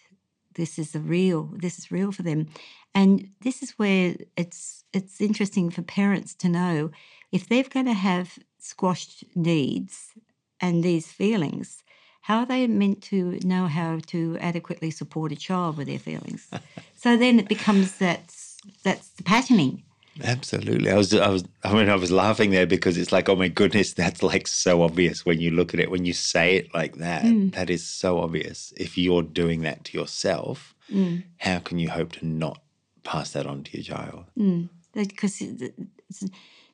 this 0.54 0.78
is 0.78 0.94
a 0.94 1.00
real 1.00 1.50
this 1.58 1.78
is 1.78 1.92
real 1.92 2.10
for 2.10 2.22
them, 2.22 2.46
and 2.94 3.28
this 3.42 3.62
is 3.62 3.72
where 3.72 4.16
it's 4.38 4.84
it's 4.94 5.20
interesting 5.20 5.68
for 5.68 5.82
parents 5.82 6.34
to 6.36 6.48
know 6.48 6.90
if 7.32 7.46
they're 7.50 7.64
going 7.64 7.84
to 7.84 7.92
have 8.10 8.38
squashed 8.58 9.24
needs 9.34 10.14
and 10.62 10.82
these 10.82 11.12
feelings. 11.12 11.82
How 12.22 12.38
are 12.38 12.46
they 12.46 12.68
meant 12.68 13.02
to 13.04 13.40
know 13.42 13.66
how 13.66 13.98
to 14.06 14.38
adequately 14.40 14.92
support 14.92 15.32
a 15.32 15.36
child 15.36 15.76
with 15.76 15.88
their 15.88 15.98
feelings? 15.98 16.48
so 16.96 17.16
then 17.16 17.40
it 17.40 17.48
becomes 17.48 17.98
that's 17.98 18.56
that's 18.84 19.08
the 19.10 19.24
patterning. 19.24 19.82
Absolutely. 20.22 20.90
I 20.90 20.96
was 20.96 21.12
I 21.12 21.28
was 21.28 21.44
I 21.64 21.72
mean 21.72 21.88
I 21.88 21.96
was 21.96 22.12
laughing 22.12 22.50
there 22.50 22.66
because 22.66 22.96
it's 22.96 23.10
like, 23.12 23.28
oh 23.28 23.34
my 23.34 23.48
goodness, 23.48 23.92
that's 24.02 24.22
like 24.22 24.46
so 24.46 24.82
obvious 24.82 25.26
when 25.26 25.40
you 25.40 25.50
look 25.50 25.74
at 25.74 25.80
it, 25.80 25.90
when 25.90 26.04
you 26.04 26.12
say 26.12 26.56
it 26.56 26.72
like 26.72 26.96
that. 26.96 27.24
Mm. 27.24 27.52
That 27.54 27.68
is 27.68 27.84
so 27.84 28.20
obvious. 28.20 28.72
If 28.76 28.96
you're 28.96 29.22
doing 29.22 29.62
that 29.62 29.84
to 29.86 29.98
yourself, 29.98 30.74
mm. 30.90 31.24
how 31.38 31.58
can 31.58 31.78
you 31.80 31.90
hope 31.90 32.12
to 32.12 32.26
not 32.26 32.62
pass 33.02 33.32
that 33.32 33.46
on 33.46 33.64
to 33.64 33.76
your 33.76 33.96
child? 33.96 34.26
Mm. 34.38 34.68
because 34.92 35.40
it's, 35.40 36.24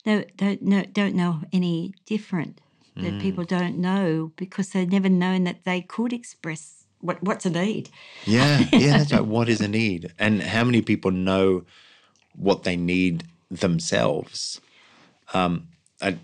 no, 0.04 0.24
don't 0.36 0.62
know 0.62 0.82
don't 0.92 1.14
know 1.14 1.40
any 1.52 1.94
different. 2.04 2.60
That 3.02 3.20
people 3.20 3.44
don't 3.44 3.78
know 3.78 4.32
because 4.36 4.70
they've 4.70 4.90
never 4.90 5.08
known 5.08 5.44
that 5.44 5.64
they 5.64 5.80
could 5.82 6.12
express 6.12 6.84
what 7.00 7.22
what's 7.22 7.46
a 7.46 7.50
need. 7.50 7.90
Yeah, 8.24 8.64
yeah, 8.72 8.98
that's 8.98 9.12
right. 9.12 9.24
What 9.24 9.48
is 9.48 9.60
a 9.60 9.68
need? 9.68 10.12
And 10.18 10.42
how 10.42 10.64
many 10.64 10.82
people 10.82 11.10
know 11.10 11.64
what 12.34 12.64
they 12.64 12.76
need 12.76 13.24
themselves? 13.50 14.60
Um, 15.34 15.68
I, 16.00 16.18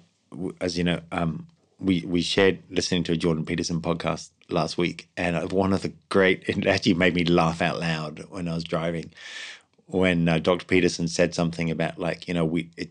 as 0.60 0.76
you 0.76 0.84
know, 0.84 1.00
um, 1.12 1.46
we 1.78 2.04
we 2.06 2.22
shared 2.22 2.58
listening 2.70 3.04
to 3.04 3.12
a 3.12 3.16
Jordan 3.16 3.44
Peterson 3.44 3.80
podcast 3.80 4.30
last 4.48 4.78
week, 4.78 5.08
and 5.16 5.52
one 5.52 5.72
of 5.72 5.82
the 5.82 5.92
great 6.08 6.42
it 6.48 6.66
actually 6.66 6.94
made 6.94 7.14
me 7.14 7.24
laugh 7.24 7.62
out 7.62 7.80
loud 7.80 8.24
when 8.30 8.48
I 8.48 8.54
was 8.54 8.64
driving. 8.64 9.12
When 9.86 10.28
uh, 10.28 10.38
Dr. 10.38 10.64
Peterson 10.64 11.08
said 11.08 11.34
something 11.34 11.70
about 11.70 11.98
like 11.98 12.26
you 12.26 12.34
know 12.34 12.44
we 12.44 12.70
it, 12.76 12.90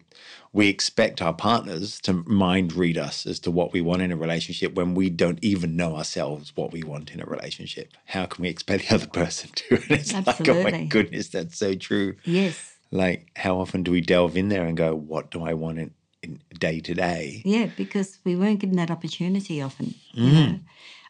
we 0.53 0.67
expect 0.69 1.21
our 1.21 1.33
partners 1.33 1.99
to 2.01 2.13
mind 2.27 2.73
read 2.73 2.97
us 2.97 3.25
as 3.25 3.39
to 3.39 3.51
what 3.51 3.73
we 3.73 3.81
want 3.81 4.03
in 4.03 4.11
a 4.11 4.15
relationship 4.15 4.75
when 4.75 4.93
we 4.93 5.09
don't 5.09 5.39
even 5.43 5.75
know 5.75 5.95
ourselves 5.95 6.55
what 6.55 6.71
we 6.71 6.83
want 6.83 7.11
in 7.11 7.19
a 7.19 7.25
relationship. 7.25 7.93
How 8.05 8.27
can 8.27 8.43
we 8.43 8.49
expect 8.49 8.87
the 8.87 8.95
other 8.95 9.07
person 9.07 9.49
to? 9.55 9.75
And 9.89 9.91
it's 9.91 10.13
like, 10.13 10.47
oh 10.47 10.63
my 10.63 10.83
goodness, 10.85 11.29
that's 11.29 11.57
so 11.57 11.73
true. 11.73 12.15
Yes, 12.23 12.75
Like, 12.91 13.31
how 13.35 13.57
often 13.59 13.81
do 13.81 13.91
we 13.91 14.01
delve 14.01 14.37
in 14.37 14.49
there 14.49 14.65
and 14.65 14.77
go, 14.77 14.93
what 14.95 15.31
do 15.31 15.43
I 15.43 15.53
want 15.53 15.79
in, 15.79 15.91
in 16.21 16.39
day 16.59 16.79
to 16.81 16.93
day? 16.93 17.41
yeah, 17.45 17.67
because 17.75 18.19
we 18.23 18.35
weren't 18.35 18.59
given 18.59 18.75
that 18.77 18.91
opportunity 18.91 19.59
often. 19.61 19.95
You 20.13 20.31
know? 20.31 20.59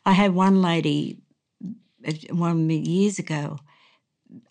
I 0.05 0.13
had 0.13 0.33
one 0.33 0.61
lady 0.61 1.19
uh, 2.07 2.13
one 2.31 2.69
years 2.69 3.19
ago. 3.19 3.59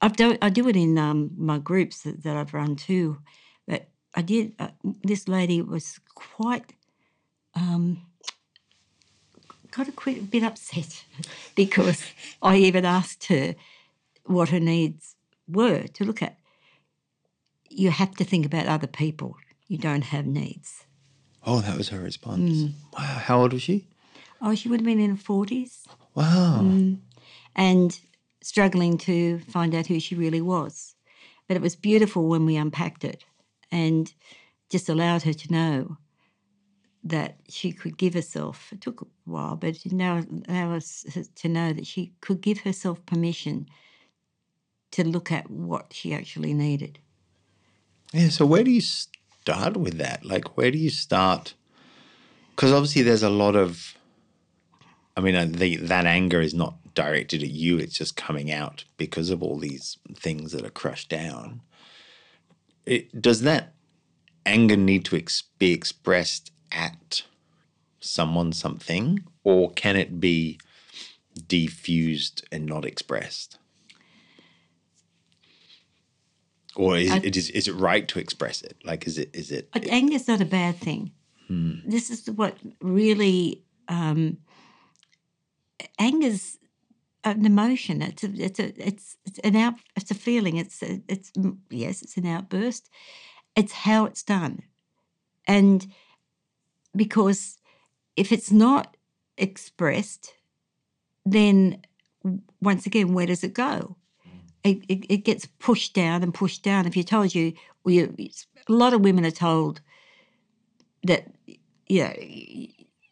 I've 0.00 0.16
do, 0.16 0.36
I 0.42 0.50
do 0.50 0.68
it 0.68 0.76
in 0.76 0.96
um, 0.98 1.30
my 1.36 1.58
groups 1.58 2.02
that, 2.02 2.22
that 2.24 2.36
I've 2.36 2.54
run 2.54 2.76
too, 2.76 3.18
I 4.14 4.22
did. 4.22 4.52
Uh, 4.58 4.68
this 5.02 5.26
lady 5.28 5.62
was 5.62 5.98
quite 6.14 6.74
um, 7.54 8.02
got 9.70 9.88
a 9.88 9.92
quite 9.92 10.18
a 10.18 10.22
bit 10.22 10.42
upset 10.42 11.04
because 11.54 12.02
I 12.42 12.56
even 12.56 12.84
asked 12.84 13.24
her 13.26 13.54
what 14.24 14.50
her 14.50 14.60
needs 14.60 15.16
were 15.48 15.82
to 15.94 16.04
look 16.04 16.22
at. 16.22 16.38
You 17.70 17.90
have 17.90 18.14
to 18.16 18.24
think 18.24 18.44
about 18.46 18.66
other 18.66 18.86
people. 18.86 19.36
You 19.66 19.78
don't 19.78 20.04
have 20.04 20.26
needs. 20.26 20.84
Oh, 21.44 21.60
that 21.60 21.76
was 21.78 21.88
her 21.88 21.98
response. 21.98 22.74
Wow. 22.96 23.04
How 23.04 23.40
old 23.40 23.52
was 23.52 23.62
she? 23.62 23.88
Oh, 24.40 24.54
she 24.54 24.68
would 24.68 24.80
have 24.80 24.86
been 24.86 25.00
in 25.00 25.10
her 25.10 25.16
forties 25.16 25.86
Wow. 26.14 26.74
and 27.56 28.00
struggling 28.42 28.98
to 28.98 29.38
find 29.48 29.74
out 29.74 29.86
who 29.86 29.98
she 29.98 30.14
really 30.14 30.42
was. 30.42 30.94
But 31.48 31.56
it 31.56 31.62
was 31.62 31.74
beautiful 31.76 32.28
when 32.28 32.44
we 32.44 32.56
unpacked 32.56 33.04
it 33.04 33.24
and 33.72 34.14
just 34.70 34.88
allowed 34.88 35.22
her 35.22 35.32
to 35.32 35.52
know 35.52 35.96
that 37.02 37.40
she 37.48 37.72
could 37.72 37.98
give 37.98 38.14
herself. 38.14 38.72
It 38.72 38.80
took 38.80 39.02
a 39.02 39.06
while, 39.24 39.56
but 39.56 39.76
now 39.90 40.22
allow 40.46 40.76
us 40.76 41.04
to 41.34 41.48
know 41.48 41.72
that 41.72 41.86
she 41.86 42.12
could 42.20 42.40
give 42.40 42.60
herself 42.60 43.04
permission 43.06 43.66
to 44.92 45.02
look 45.04 45.32
at 45.32 45.50
what 45.50 45.92
she 45.92 46.14
actually 46.14 46.54
needed. 46.54 47.00
Yeah. 48.12 48.28
So, 48.28 48.46
where 48.46 48.62
do 48.62 48.70
you 48.70 48.82
start 48.82 49.76
with 49.76 49.98
that? 49.98 50.24
Like, 50.24 50.56
where 50.56 50.70
do 50.70 50.78
you 50.78 50.90
start? 50.90 51.54
Because 52.54 52.72
obviously, 52.72 53.02
there's 53.02 53.22
a 53.22 53.30
lot 53.30 53.56
of, 53.56 53.96
I 55.16 55.22
mean, 55.22 55.34
uh, 55.34 55.46
the, 55.48 55.76
that 55.76 56.04
anger 56.04 56.40
is 56.40 56.54
not 56.54 56.76
directed 56.94 57.42
at 57.42 57.50
you, 57.50 57.78
it's 57.78 57.96
just 57.96 58.16
coming 58.16 58.52
out 58.52 58.84
because 58.98 59.30
of 59.30 59.42
all 59.42 59.56
these 59.56 59.96
things 60.14 60.52
that 60.52 60.64
are 60.64 60.70
crushed 60.70 61.08
down. 61.08 61.62
It, 62.86 63.20
does 63.20 63.42
that 63.42 63.74
anger 64.44 64.76
need 64.76 65.04
to 65.06 65.16
ex- 65.16 65.44
be 65.58 65.72
expressed 65.72 66.50
at 66.70 67.22
someone, 68.00 68.52
something, 68.52 69.24
or 69.44 69.70
can 69.72 69.96
it 69.96 70.20
be 70.20 70.58
diffused 71.46 72.46
and 72.50 72.66
not 72.66 72.84
expressed? 72.84 73.58
Or 76.74 76.96
is, 76.96 77.12
it 77.12 77.36
is, 77.36 77.50
is 77.50 77.68
it 77.68 77.74
right 77.74 78.08
to 78.08 78.18
express 78.18 78.62
it? 78.62 78.78
Like, 78.82 79.06
is 79.06 79.18
it, 79.18 79.30
is 79.34 79.50
it, 79.50 79.68
But 79.72 79.86
anger's 79.88 80.26
not 80.26 80.40
a 80.40 80.46
bad 80.46 80.76
thing. 80.78 81.12
This 81.84 82.08
is 82.08 82.30
what 82.30 82.56
really 82.80 83.62
um, 83.88 84.38
anger's 85.98 86.56
an 87.24 87.46
emotion. 87.46 88.02
It's 88.02 88.24
a, 88.24 88.30
it's 88.34 88.60
a, 88.60 88.88
it's 88.88 89.16
it's 89.24 89.38
an 89.40 89.56
out. 89.56 89.74
It's 89.96 90.10
a 90.10 90.14
feeling. 90.14 90.56
It's 90.56 90.82
a, 90.82 91.00
it's 91.08 91.30
mm, 91.32 91.56
yes, 91.70 92.02
it's 92.02 92.16
an 92.16 92.26
outburst. 92.26 92.88
It's 93.56 93.72
how 93.72 94.06
it's 94.06 94.22
done, 94.22 94.62
and 95.46 95.86
because 96.96 97.58
if 98.16 98.32
it's 98.32 98.52
not 98.52 98.96
expressed, 99.38 100.34
then 101.24 101.82
once 102.60 102.86
again, 102.86 103.14
where 103.14 103.26
does 103.26 103.44
it 103.44 103.54
go? 103.54 103.96
It, 104.64 104.78
it, 104.88 105.06
it 105.10 105.16
gets 105.24 105.46
pushed 105.46 105.94
down 105.94 106.22
and 106.22 106.32
pushed 106.34 106.62
down. 106.62 106.86
If 106.86 106.96
you're 106.96 107.04
told 107.04 107.34
you, 107.34 107.54
well, 107.84 107.94
you, 107.94 108.04
it's- 108.18 108.46
a 108.68 108.72
lot 108.72 108.94
of 108.94 109.00
women 109.00 109.26
are 109.26 109.30
told 109.32 109.80
that, 111.04 111.26
you 111.88 112.04
know, 112.04 112.14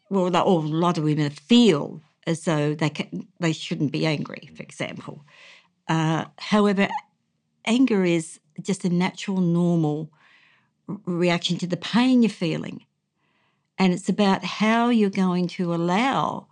well, 0.09 0.27
a 0.27 0.43
lot 0.51 0.97
of 0.97 1.03
women 1.03 1.29
feel 1.29 2.01
as 2.27 2.43
though 2.43 2.73
they 2.75 2.89
can, 2.89 3.27
they 3.39 3.53
shouldn't 3.53 3.91
be 3.91 4.05
angry, 4.05 4.49
for 4.55 4.63
example. 4.63 5.25
Uh, 5.87 6.25
however, 6.37 6.87
anger 7.65 8.03
is 8.03 8.39
just 8.61 8.85
a 8.85 8.89
natural, 8.89 9.41
normal 9.41 10.11
reaction 11.05 11.57
to 11.57 11.67
the 11.67 11.77
pain 11.77 12.21
you're 12.21 12.29
feeling, 12.29 12.85
and 13.77 13.93
it's 13.93 14.09
about 14.09 14.43
how 14.43 14.89
you're 14.89 15.09
going 15.09 15.47
to 15.47 15.73
allow 15.73 16.47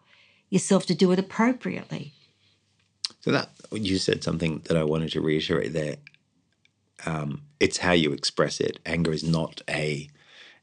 yourself 0.50 0.86
to 0.88 0.96
do 0.96 1.12
it 1.12 1.20
appropriately. 1.20 2.14
So 3.22 3.32
that 3.32 3.50
you 3.72 3.98
said 3.98 4.24
something 4.24 4.62
that 4.66 4.78
I 4.78 4.84
wanted 4.84 5.12
to 5.12 5.22
reiterate 5.22 5.74
there. 5.74 5.98
Um, 7.06 7.44
it's 7.60 7.78
how 7.78 7.92
you 7.92 8.14
express 8.14 8.60
it. 8.60 8.80
Anger 8.86 9.12
is 9.12 9.24
not 9.24 9.62
a 9.70 10.10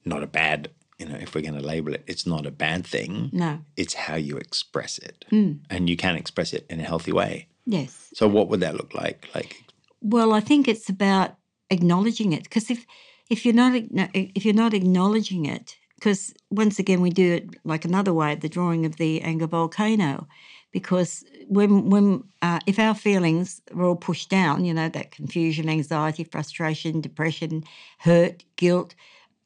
not 0.04 0.22
a 0.22 0.26
bad. 0.26 0.70
You 0.98 1.06
know, 1.06 1.16
if 1.16 1.34
we're 1.34 1.42
going 1.42 1.60
to 1.60 1.66
label 1.66 1.92
it, 1.94 2.04
it's 2.06 2.26
not 2.26 2.46
a 2.46 2.50
bad 2.50 2.86
thing. 2.86 3.30
No, 3.32 3.58
It's 3.76 3.94
how 3.94 4.16
you 4.16 4.36
express 4.38 4.98
it, 4.98 5.24
Mm. 5.30 5.58
and 5.68 5.90
you 5.90 5.96
can 5.96 6.16
express 6.16 6.52
it 6.54 6.64
in 6.70 6.80
a 6.80 6.84
healthy 6.84 7.12
way. 7.12 7.48
yes. 7.66 8.08
So, 8.14 8.26
what 8.28 8.48
would 8.48 8.60
that 8.60 8.76
look 8.76 8.94
like? 8.94 9.28
Like, 9.34 9.62
Well, 10.00 10.32
I 10.32 10.40
think 10.40 10.68
it's 10.68 10.88
about 10.88 11.36
acknowledging 11.70 12.32
it 12.32 12.44
because 12.44 12.70
if 12.70 12.86
if 13.28 13.44
you're 13.44 13.54
not 13.62 13.72
if 14.14 14.44
you're 14.44 14.54
not 14.64 14.72
acknowledging 14.72 15.44
it, 15.46 15.76
because 15.96 16.32
once 16.50 16.78
again 16.78 17.00
we 17.02 17.10
do 17.10 17.34
it 17.34 17.44
like 17.64 17.84
another 17.84 18.14
way, 18.14 18.34
the 18.36 18.48
drawing 18.48 18.86
of 18.86 18.96
the 18.96 19.20
anger 19.20 19.46
volcano, 19.48 20.26
because 20.72 21.24
when 21.48 21.90
when 21.90 22.22
uh, 22.40 22.60
if 22.66 22.78
our 22.78 22.94
feelings 22.94 23.60
are 23.74 23.82
all 23.82 23.96
pushed 23.96 24.30
down, 24.30 24.64
you 24.64 24.72
know 24.72 24.88
that 24.88 25.10
confusion, 25.10 25.68
anxiety, 25.68 26.24
frustration, 26.24 27.00
depression, 27.02 27.64
hurt, 27.98 28.44
guilt, 28.56 28.94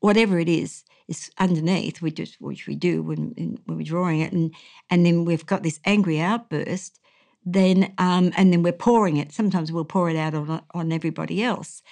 whatever 0.01 0.39
it 0.39 0.49
is, 0.49 0.85
is 1.11 1.31
underneath. 1.39 2.01
We 2.01 2.11
just 2.11 2.41
which 2.41 2.67
we 2.67 2.75
do 2.75 3.03
when 3.03 3.35
when 3.67 3.79
we're 3.79 3.85
drawing 3.85 4.21
it, 4.21 4.33
and 4.33 4.55
and 4.89 5.05
then 5.05 5.27
we've 5.27 5.47
got 5.47 5.63
this 5.63 5.81
angry 5.85 6.21
outburst 6.21 7.01
then 7.45 7.93
um, 7.99 8.33
and 8.37 8.53
then 8.53 8.63
we're 8.63 8.73
pouring 8.73 9.17
it. 9.17 9.33
Sometimes 9.33 9.73
we'll 9.73 9.85
pour 9.85 10.11
it 10.11 10.17
out 10.17 10.35
on 10.35 10.63
on 10.75 10.93
everybody 10.93 11.43
else, 11.43 11.83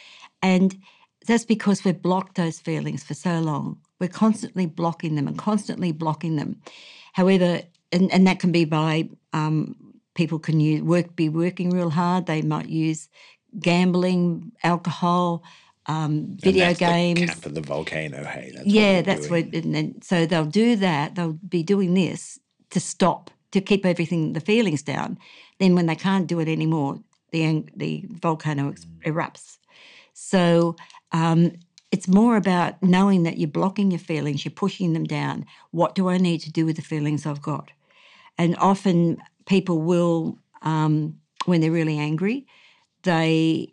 and 0.43 0.77
that's 1.27 1.45
because 1.45 1.85
we've 1.85 2.01
blocked 2.03 2.37
those 2.37 2.61
feelings 2.61 3.03
for 3.03 3.15
so 3.15 3.41
long. 3.41 3.79
We're 4.01 4.09
constantly 4.09 4.67
blocking 4.67 5.15
them 5.17 5.27
and 5.27 5.37
constantly 5.39 5.93
blocking 5.93 6.37
them. 6.37 6.61
However, 7.15 7.63
and, 7.93 8.13
and 8.13 8.27
that 8.27 8.39
can 8.39 8.53
be 8.53 8.65
by 8.65 9.09
um, 9.33 9.75
people 10.15 10.39
can 10.39 10.61
use 10.61 10.83
work 10.83 11.17
be 11.17 11.29
working 11.29 11.71
real 11.71 11.91
hard. 11.91 12.27
They 12.27 12.43
might 12.43 12.69
use 12.69 13.09
gambling, 13.59 14.53
alcohol, 14.63 15.43
um, 15.89 16.37
video 16.41 16.75
games. 16.75 17.21
The 17.21 17.27
cap 17.27 17.47
of 17.47 17.55
the 17.55 17.61
volcano. 17.61 18.25
Hey, 18.25 18.53
that's 18.55 18.67
yeah, 18.67 18.97
what 18.97 19.05
that's 19.07 19.27
doing. 19.29 19.45
what. 19.47 19.65
And 19.65 19.75
then, 19.75 20.03
so 20.03 20.27
they'll 20.27 20.45
do 20.45 20.77
that. 20.77 21.15
They'll 21.15 21.39
be 21.49 21.63
doing 21.63 21.95
this 21.95 22.39
to 22.71 22.81
stop 22.81 23.31
to 23.53 23.61
keep 23.61 23.87
everything 23.87 24.35
the 24.35 24.41
feelings 24.41 24.83
down. 24.83 25.19
Then 25.59 25.75
when 25.75 25.87
they 25.87 25.97
can't 25.97 26.27
do 26.27 26.39
it 26.41 26.49
anymore, 26.49 27.01
the 27.33 27.65
the 27.75 28.05
volcano 28.11 28.71
ex- 28.71 28.87
erupts. 29.05 29.59
So 30.13 30.77
um, 31.13 31.53
it's 31.91 32.09
more 32.09 32.37
about 32.37 32.83
knowing 32.83 33.23
that 33.23 33.39
you're 33.39 33.49
blocking 33.49 33.91
your 33.91 34.01
feelings, 34.01 34.45
you're 34.45 34.53
pushing 34.53 34.93
them 34.93 35.05
down. 35.05 35.47
What 35.71 35.95
do 35.95 36.09
I 36.09 36.19
need 36.19 36.41
to 36.41 36.53
do 36.53 36.67
with 36.67 36.77
the 36.77 36.83
feelings 36.83 37.25
I've 37.25 37.43
got? 37.43 37.71
And 38.37 38.57
often 38.59 39.19
people 39.47 39.81
will, 39.81 40.39
um, 40.63 41.19
when 41.47 41.61
they're 41.61 41.73
really 41.73 41.99
angry, 41.99 42.47
they 43.03 43.73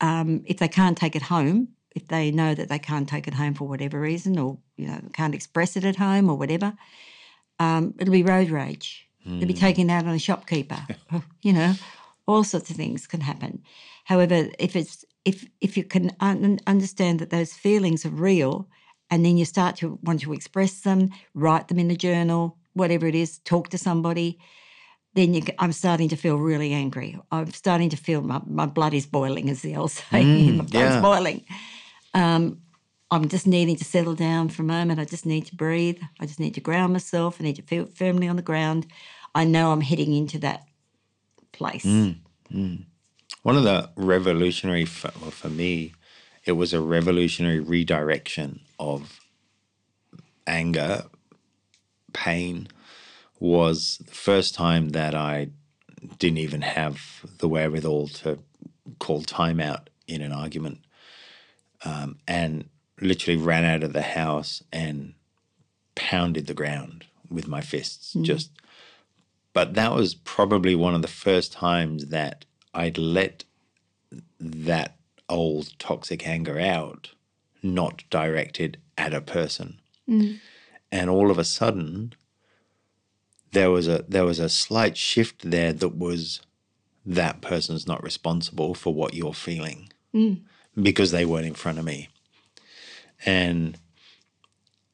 um, 0.00 0.42
if 0.46 0.58
they 0.58 0.68
can't 0.68 0.96
take 0.96 1.16
it 1.16 1.22
home, 1.22 1.68
if 1.94 2.08
they 2.08 2.30
know 2.30 2.54
that 2.54 2.68
they 2.68 2.78
can't 2.78 3.08
take 3.08 3.26
it 3.26 3.34
home 3.34 3.54
for 3.54 3.66
whatever 3.66 4.00
reason, 4.00 4.38
or 4.38 4.58
you 4.76 4.86
know 4.86 5.00
can't 5.12 5.34
express 5.34 5.76
it 5.76 5.84
at 5.84 5.96
home 5.96 6.28
or 6.28 6.36
whatever, 6.36 6.74
um, 7.58 7.94
it'll 7.98 8.12
be 8.12 8.22
road 8.22 8.50
rage. 8.50 9.08
Mm. 9.26 9.40
They'll 9.40 9.48
be 9.48 9.54
taken 9.54 9.90
out 9.90 10.06
on 10.06 10.14
a 10.14 10.18
shopkeeper. 10.18 10.86
you 11.42 11.52
know, 11.52 11.74
all 12.26 12.44
sorts 12.44 12.70
of 12.70 12.76
things 12.76 13.06
can 13.06 13.20
happen. 13.20 13.62
However, 14.04 14.48
if 14.58 14.76
it's 14.76 15.04
if 15.24 15.46
if 15.60 15.76
you 15.76 15.84
can 15.84 16.12
un- 16.20 16.60
understand 16.66 17.18
that 17.20 17.30
those 17.30 17.52
feelings 17.52 18.04
are 18.04 18.10
real, 18.10 18.68
and 19.10 19.24
then 19.24 19.36
you 19.36 19.44
start 19.44 19.76
to 19.76 19.98
want 20.02 20.20
to 20.22 20.32
express 20.32 20.80
them, 20.80 21.10
write 21.34 21.68
them 21.68 21.78
in 21.78 21.90
a 21.90 21.96
journal, 21.96 22.58
whatever 22.74 23.06
it 23.06 23.14
is, 23.14 23.38
talk 23.38 23.68
to 23.70 23.78
somebody, 23.78 24.38
then 25.16 25.34
you, 25.34 25.42
I'm 25.58 25.72
starting 25.72 26.08
to 26.10 26.16
feel 26.16 26.36
really 26.36 26.72
angry. 26.72 27.18
I'm 27.32 27.50
starting 27.52 27.88
to 27.90 27.96
feel 27.96 28.20
my, 28.22 28.40
my 28.46 28.66
blood 28.66 28.94
is 28.94 29.06
boiling, 29.06 29.50
as 29.50 29.62
the 29.62 29.74
old 29.76 29.90
say, 29.98 30.04
Mm, 30.22 30.58
my 30.58 30.64
blood's 30.64 30.94
yeah. 30.94 31.00
boiling. 31.00 31.44
Um, 32.14 32.60
I'm 33.10 33.28
just 33.28 33.46
needing 33.46 33.76
to 33.76 33.84
settle 33.84 34.14
down 34.14 34.48
for 34.48 34.62
a 34.62 34.66
moment. 34.66 35.00
I 35.00 35.04
just 35.04 35.26
need 35.26 35.46
to 35.46 35.56
breathe. 35.56 36.00
I 36.20 36.26
just 36.26 36.40
need 36.40 36.54
to 36.54 36.60
ground 36.60 36.92
myself. 36.92 37.40
I 37.40 37.44
need 37.44 37.56
to 37.56 37.62
feel 37.62 37.86
firmly 37.86 38.28
on 38.28 38.36
the 38.36 38.42
ground. 38.42 38.86
I 39.34 39.44
know 39.44 39.72
I'm 39.72 39.80
heading 39.80 40.12
into 40.12 40.38
that 40.40 40.66
place. 41.52 41.84
Mm. 41.84 42.16
One 43.42 43.56
of 43.56 43.64
the 43.64 43.90
revolutionary, 43.96 44.84
for, 44.84 45.10
well, 45.20 45.30
for 45.30 45.48
me, 45.48 45.92
it 46.44 46.52
was 46.52 46.72
a 46.72 46.80
revolutionary 46.80 47.60
redirection 47.60 48.60
of 48.78 49.20
anger, 50.46 51.04
pain, 52.12 52.68
was 53.38 53.98
the 54.04 54.14
first 54.14 54.54
time 54.54 54.90
that 54.90 55.14
I 55.14 55.50
didn't 56.18 56.38
even 56.38 56.62
have 56.62 57.00
the 57.38 57.48
wherewithal 57.48 58.08
to 58.08 58.38
call 58.98 59.22
time 59.22 59.60
out 59.60 59.90
in 60.06 60.22
an 60.22 60.32
argument 60.32 60.78
um, 61.84 62.18
and 62.26 62.68
literally 63.00 63.40
ran 63.40 63.64
out 63.64 63.82
of 63.82 63.92
the 63.92 64.02
house 64.02 64.62
and 64.72 65.14
pounded 65.94 66.46
the 66.46 66.54
ground 66.54 67.04
with 67.30 67.48
my 67.48 67.60
fists. 67.60 68.14
Just, 68.22 68.50
but 69.52 69.74
that 69.74 69.92
was 69.92 70.14
probably 70.14 70.74
one 70.74 70.94
of 70.94 71.02
the 71.02 71.08
first 71.08 71.52
times 71.52 72.06
that 72.06 72.44
I'd 72.72 72.98
let 72.98 73.44
that 74.38 74.96
old 75.28 75.78
toxic 75.78 76.26
anger 76.26 76.58
out, 76.60 77.10
not 77.62 78.04
directed 78.10 78.78
at 78.96 79.12
a 79.12 79.20
person. 79.20 79.80
And 80.92 81.10
all 81.10 81.30
of 81.30 81.38
a 81.38 81.44
sudden, 81.44 82.12
there 83.56 83.70
was 83.70 83.88
a 83.88 84.04
there 84.06 84.26
was 84.26 84.38
a 84.38 84.50
slight 84.50 84.98
shift 84.98 85.50
there 85.50 85.72
that 85.72 85.96
was 85.96 86.40
that 87.06 87.40
person's 87.40 87.86
not 87.86 88.02
responsible 88.02 88.74
for 88.74 88.92
what 88.92 89.14
you're 89.14 89.32
feeling 89.32 89.88
because 90.82 91.10
they 91.10 91.24
weren't 91.24 91.46
in 91.46 91.54
front 91.54 91.78
of 91.78 91.84
me. 91.84 92.08
And 93.24 93.78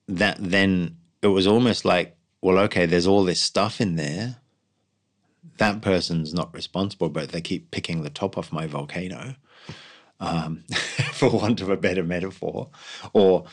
that 0.06 0.36
then 0.38 0.96
it 1.22 1.28
was 1.28 1.46
almost 1.46 1.84
like, 1.84 2.16
well, 2.40 2.58
okay, 2.66 2.86
there's 2.86 3.06
all 3.06 3.24
this 3.24 3.40
stuff 3.40 3.80
in 3.80 3.96
there. 3.96 4.36
That 5.58 5.82
person's 5.82 6.32
not 6.32 6.54
responsible, 6.54 7.08
but 7.08 7.30
they 7.30 7.40
keep 7.40 7.72
picking 7.72 8.02
the 8.02 8.10
top 8.10 8.38
off 8.38 8.52
my 8.52 8.68
volcano, 8.68 9.34
um, 10.20 10.62
for 11.12 11.30
want 11.30 11.60
of 11.60 11.68
a 11.68 11.76
better 11.76 12.04
metaphor, 12.04 12.68
or 13.12 13.44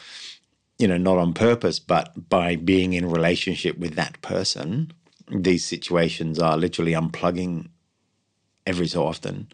you 0.80 0.88
know, 0.88 0.98
not 0.98 1.17
on 1.17 1.34
purpose, 1.34 1.78
but 1.78 2.30
by 2.30 2.56
being 2.56 2.93
in 2.93 3.12
relationship 3.12 3.78
with 3.78 3.95
that 3.95 4.22
person, 4.22 4.93
these 5.30 5.63
situations 5.65 6.39
are 6.39 6.58
literally 6.58 6.94
unplugging 6.94 7.70
every 8.65 8.88
so 8.88 9.06
often. 9.06 9.48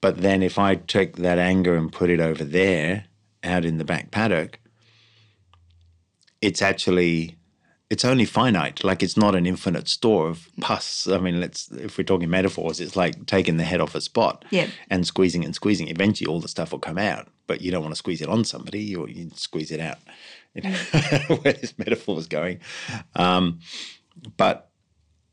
But 0.00 0.18
then 0.22 0.42
if 0.42 0.58
I 0.58 0.74
take 0.76 1.16
that 1.16 1.38
anger 1.38 1.76
and 1.76 1.92
put 1.92 2.10
it 2.10 2.20
over 2.20 2.42
there 2.44 3.04
out 3.44 3.64
in 3.64 3.78
the 3.78 3.84
back 3.84 4.10
paddock, 4.10 4.58
it's 6.40 6.60
actually 6.62 7.36
it's 7.90 8.04
only 8.04 8.24
finite. 8.24 8.82
Like 8.82 9.02
it's 9.02 9.16
not 9.18 9.34
an 9.34 9.46
infinite 9.46 9.86
store 9.86 10.28
of 10.28 10.48
pus. 10.60 11.06
I 11.06 11.18
mean, 11.18 11.40
let's 11.40 11.70
if 11.72 11.98
we're 11.98 12.04
talking 12.04 12.30
metaphors, 12.30 12.80
it's 12.80 12.96
like 12.96 13.26
taking 13.26 13.58
the 13.58 13.64
head 13.64 13.80
off 13.80 13.94
a 13.94 14.00
spot 14.00 14.44
Yep. 14.50 14.70
and 14.90 15.06
squeezing 15.06 15.44
and 15.44 15.54
squeezing. 15.54 15.88
Eventually, 15.88 16.26
all 16.26 16.40
the 16.40 16.48
stuff 16.48 16.72
will 16.72 16.78
come 16.78 16.98
out, 16.98 17.28
but 17.46 17.60
you 17.60 17.70
don't 17.70 17.82
want 17.82 17.92
to 17.92 17.98
squeeze 17.98 18.22
it 18.22 18.28
on 18.28 18.44
somebody. 18.44 18.80
You, 18.80 19.06
you 19.06 19.30
squeeze 19.34 19.70
it 19.70 19.80
out. 19.80 19.98
You 20.54 20.62
know 20.62 20.70
where 21.42 21.52
this 21.54 21.78
metaphor 21.78 22.18
is 22.18 22.26
going, 22.26 22.60
um, 23.14 23.60
but 24.36 24.70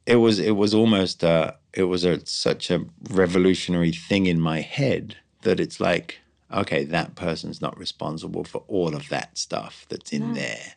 it 0.06 0.16
was 0.18 0.40
it 0.40 0.56
was 0.56 0.74
almost 0.74 1.24
uh, 1.24 1.52
it 1.74 1.84
was 1.84 2.04
a, 2.04 2.26
such 2.26 2.72
a 2.72 2.86
revolutionary 3.10 3.92
thing 3.92 4.26
in 4.26 4.40
my 4.40 4.62
head 4.62 5.18
that 5.42 5.60
it's 5.60 5.80
like 5.80 6.20
okay, 6.52 6.84
that 6.84 7.16
person's 7.16 7.62
not 7.62 7.78
responsible 7.78 8.44
for 8.44 8.64
all 8.68 8.96
of 8.96 9.10
that 9.10 9.38
stuff 9.38 9.86
that's 9.90 10.12
in 10.12 10.34
there. 10.34 10.74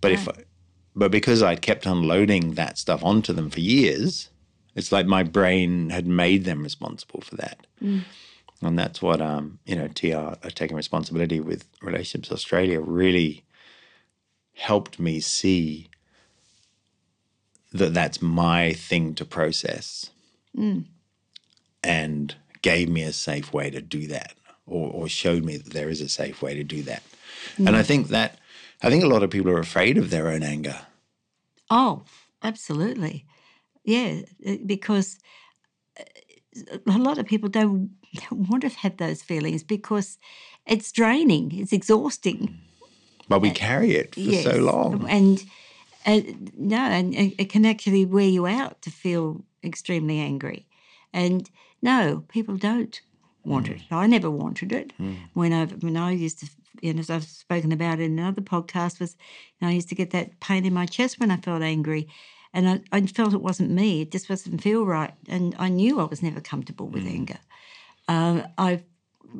But 0.00 0.12
if, 0.12 0.28
I, 0.28 0.32
but 0.94 1.10
because 1.10 1.42
I'd 1.42 1.62
kept 1.62 1.86
unloading 1.86 2.54
that 2.54 2.78
stuff 2.78 3.04
onto 3.04 3.32
them 3.32 3.50
for 3.50 3.60
years, 3.60 4.30
it's 4.74 4.92
like 4.92 5.06
my 5.06 5.22
brain 5.22 5.90
had 5.90 6.06
made 6.06 6.44
them 6.44 6.62
responsible 6.62 7.20
for 7.20 7.36
that. 7.36 7.66
And 8.62 8.78
that's 8.78 9.02
what 9.02 9.20
um, 9.20 9.58
you 9.66 9.76
know, 9.76 9.88
TR 9.88 10.16
uh, 10.16 10.50
taking 10.54 10.76
responsibility 10.76 11.40
with 11.40 11.66
Relationships 11.82 12.32
Australia 12.32 12.80
really 12.80 13.44
helped 14.54 14.98
me 14.98 15.20
see 15.20 15.90
that 17.76 17.94
that's 17.94 18.20
my 18.22 18.72
thing 18.72 19.14
to 19.14 19.24
process, 19.24 20.10
and 21.82 22.34
gave 22.62 22.88
me 22.88 23.02
a 23.02 23.12
safe 23.12 23.52
way 23.52 23.70
to 23.70 23.80
do 23.80 24.06
that, 24.08 24.34
or, 24.66 24.90
or 24.90 25.08
showed 25.08 25.44
me 25.44 25.56
that 25.56 25.72
there 25.72 25.88
is 25.88 26.00
a 26.00 26.08
safe 26.08 26.42
way 26.42 26.54
to 26.54 26.64
do 26.64 26.82
that. 26.82 27.02
And 27.58 27.76
I 27.76 27.82
think 27.82 28.08
that 28.08 28.38
I 28.82 28.90
think 28.90 29.04
a 29.04 29.08
lot 29.08 29.22
of 29.22 29.30
people 29.30 29.50
are 29.50 29.60
afraid 29.60 29.98
of 29.98 30.10
their 30.10 30.28
own 30.28 30.42
anger. 30.42 30.86
Oh, 31.70 32.02
absolutely. 32.42 33.24
Yeah, 33.84 34.22
uh, 34.46 34.56
because 34.66 35.18
uh, 35.98 36.78
a 36.86 36.98
lot 36.98 37.18
of 37.18 37.26
people 37.26 37.48
don't, 37.48 37.90
don't 38.30 38.48
want 38.50 38.62
to 38.62 38.68
have 38.68 38.96
those 38.96 39.22
feelings 39.22 39.62
because 39.62 40.18
it's 40.66 40.92
draining, 40.92 41.52
it's 41.56 41.72
exhausting. 41.72 42.58
But 43.28 43.40
we 43.40 43.50
carry 43.50 43.96
it 43.96 44.14
for 44.14 44.32
so 44.32 44.56
long. 44.58 45.08
And 45.08 45.44
uh, 46.06 46.20
no, 46.56 46.78
and 46.78 47.14
it 47.14 47.50
can 47.50 47.66
actually 47.66 48.04
wear 48.06 48.28
you 48.28 48.46
out 48.46 48.80
to 48.82 48.90
feel 48.90 49.44
extremely 49.64 50.20
angry. 50.20 50.66
And 51.12 51.50
no, 51.82 52.24
people 52.28 52.56
don't 52.56 53.00
want 53.44 53.68
it. 53.68 53.82
I 53.90 54.06
never 54.06 54.30
wanted 54.30 54.72
it. 54.72 54.92
When 55.34 55.52
I 55.52 55.66
when 55.66 55.96
I 55.96 56.12
used 56.12 56.40
to, 56.40 56.50
you 56.80 56.94
know, 56.94 57.00
as 57.00 57.10
I've 57.10 57.24
spoken 57.24 57.72
about 57.72 58.00
in 58.00 58.18
another 58.18 58.42
podcast, 58.42 59.00
was 59.00 59.16
you 59.58 59.66
know, 59.66 59.68
I 59.68 59.74
used 59.74 59.88
to 59.88 59.94
get 59.94 60.10
that 60.10 60.38
pain 60.40 60.64
in 60.64 60.72
my 60.74 60.86
chest 60.86 61.18
when 61.18 61.30
I 61.30 61.36
felt 61.36 61.62
angry. 61.62 62.08
And 62.52 62.68
I, 62.68 62.80
I 62.90 63.06
felt 63.06 63.34
it 63.34 63.42
wasn't 63.42 63.70
me. 63.70 64.00
It 64.00 64.12
just 64.12 64.28
doesn't 64.28 64.62
feel 64.62 64.86
right. 64.86 65.12
And 65.28 65.54
I 65.58 65.68
knew 65.68 66.00
I 66.00 66.04
was 66.04 66.22
never 66.22 66.40
comfortable 66.40 66.88
with 66.88 67.06
anger. 67.06 67.38
Um, 68.08 68.44
I 68.56 68.82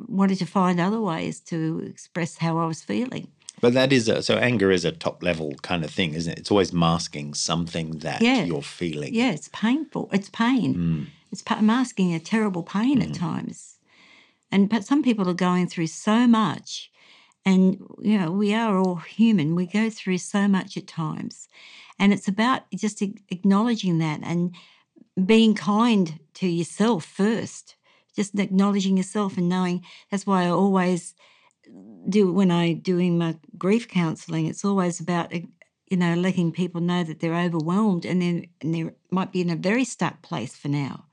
wanted 0.07 0.37
to 0.39 0.45
find 0.45 0.79
other 0.79 1.01
ways 1.01 1.39
to 1.39 1.83
express 1.87 2.37
how 2.37 2.57
I 2.59 2.67
was 2.67 2.83
feeling. 2.83 3.31
But 3.59 3.73
that 3.73 3.91
is 3.91 4.07
a, 4.07 4.21
so 4.21 4.35
anger 4.35 4.71
is 4.71 4.85
a 4.85 4.91
top 4.91 5.23
level 5.23 5.55
kind 5.63 5.83
of 5.83 5.89
thing, 5.89 6.13
isn't 6.13 6.31
it? 6.31 6.39
It's 6.39 6.51
always 6.51 6.71
masking 6.71 7.33
something 7.33 7.99
that 7.99 8.21
Yeah. 8.21 8.43
you're 8.43 8.61
feeling. 8.61 9.13
Yeah, 9.13 9.31
it's 9.31 9.49
painful. 9.51 10.09
It's 10.11 10.29
pain. 10.29 10.73
Hmm. 10.73 11.03
It's 11.31 11.41
pa- 11.41 11.61
masking 11.61 12.13
a 12.13 12.19
terrible 12.19 12.63
pain 12.63 13.01
at 13.01 13.07
hmm. 13.09 13.13
times. 13.13 13.77
And 14.51 14.69
but 14.69 14.85
some 14.85 15.03
people 15.03 15.27
are 15.29 15.33
going 15.33 15.67
through 15.67 15.87
so 15.87 16.25
much, 16.27 16.89
and 17.45 17.79
you 18.01 18.17
know 18.17 18.31
we 18.31 18.53
are 18.53 18.77
all 18.77 18.95
human. 18.95 19.55
We 19.55 19.65
go 19.65 19.89
through 19.89 20.19
so 20.19 20.47
much 20.47 20.77
at 20.77 20.87
times, 20.87 21.49
and 21.99 22.13
it's 22.13 22.29
about 22.29 22.61
just 22.73 23.01
acknowledging 23.01 23.97
that 23.97 24.21
and 24.23 24.55
being 25.25 25.53
kind 25.53 26.19
to 26.35 26.47
yourself 26.47 27.03
first. 27.03 27.75
Just 28.15 28.39
acknowledging 28.39 28.97
yourself 28.97 29.37
and 29.37 29.49
knowing 29.49 29.83
that's 30.09 30.25
why 30.25 30.45
I 30.45 30.49
always 30.49 31.13
do 32.09 32.31
when 32.31 32.51
I 32.51 32.73
doing 32.73 33.17
my 33.17 33.35
grief 33.57 33.87
counselling, 33.87 34.45
it's 34.47 34.65
always 34.65 34.99
about 34.99 35.33
uh, 35.33 35.39
you 35.89 35.97
know 35.97 36.15
letting 36.15 36.51
people 36.51 36.81
know 36.81 37.03
that 37.03 37.19
they're 37.19 37.35
overwhelmed 37.35 38.05
and 38.05 38.21
then 38.21 38.47
and 38.61 38.73
they 38.73 38.89
might 39.11 39.31
be 39.31 39.41
in 39.41 39.49
a 39.49 39.55
very 39.55 39.83
stuck 39.83 40.21
place 40.21 40.55
for 40.55 40.67
now, 40.69 41.05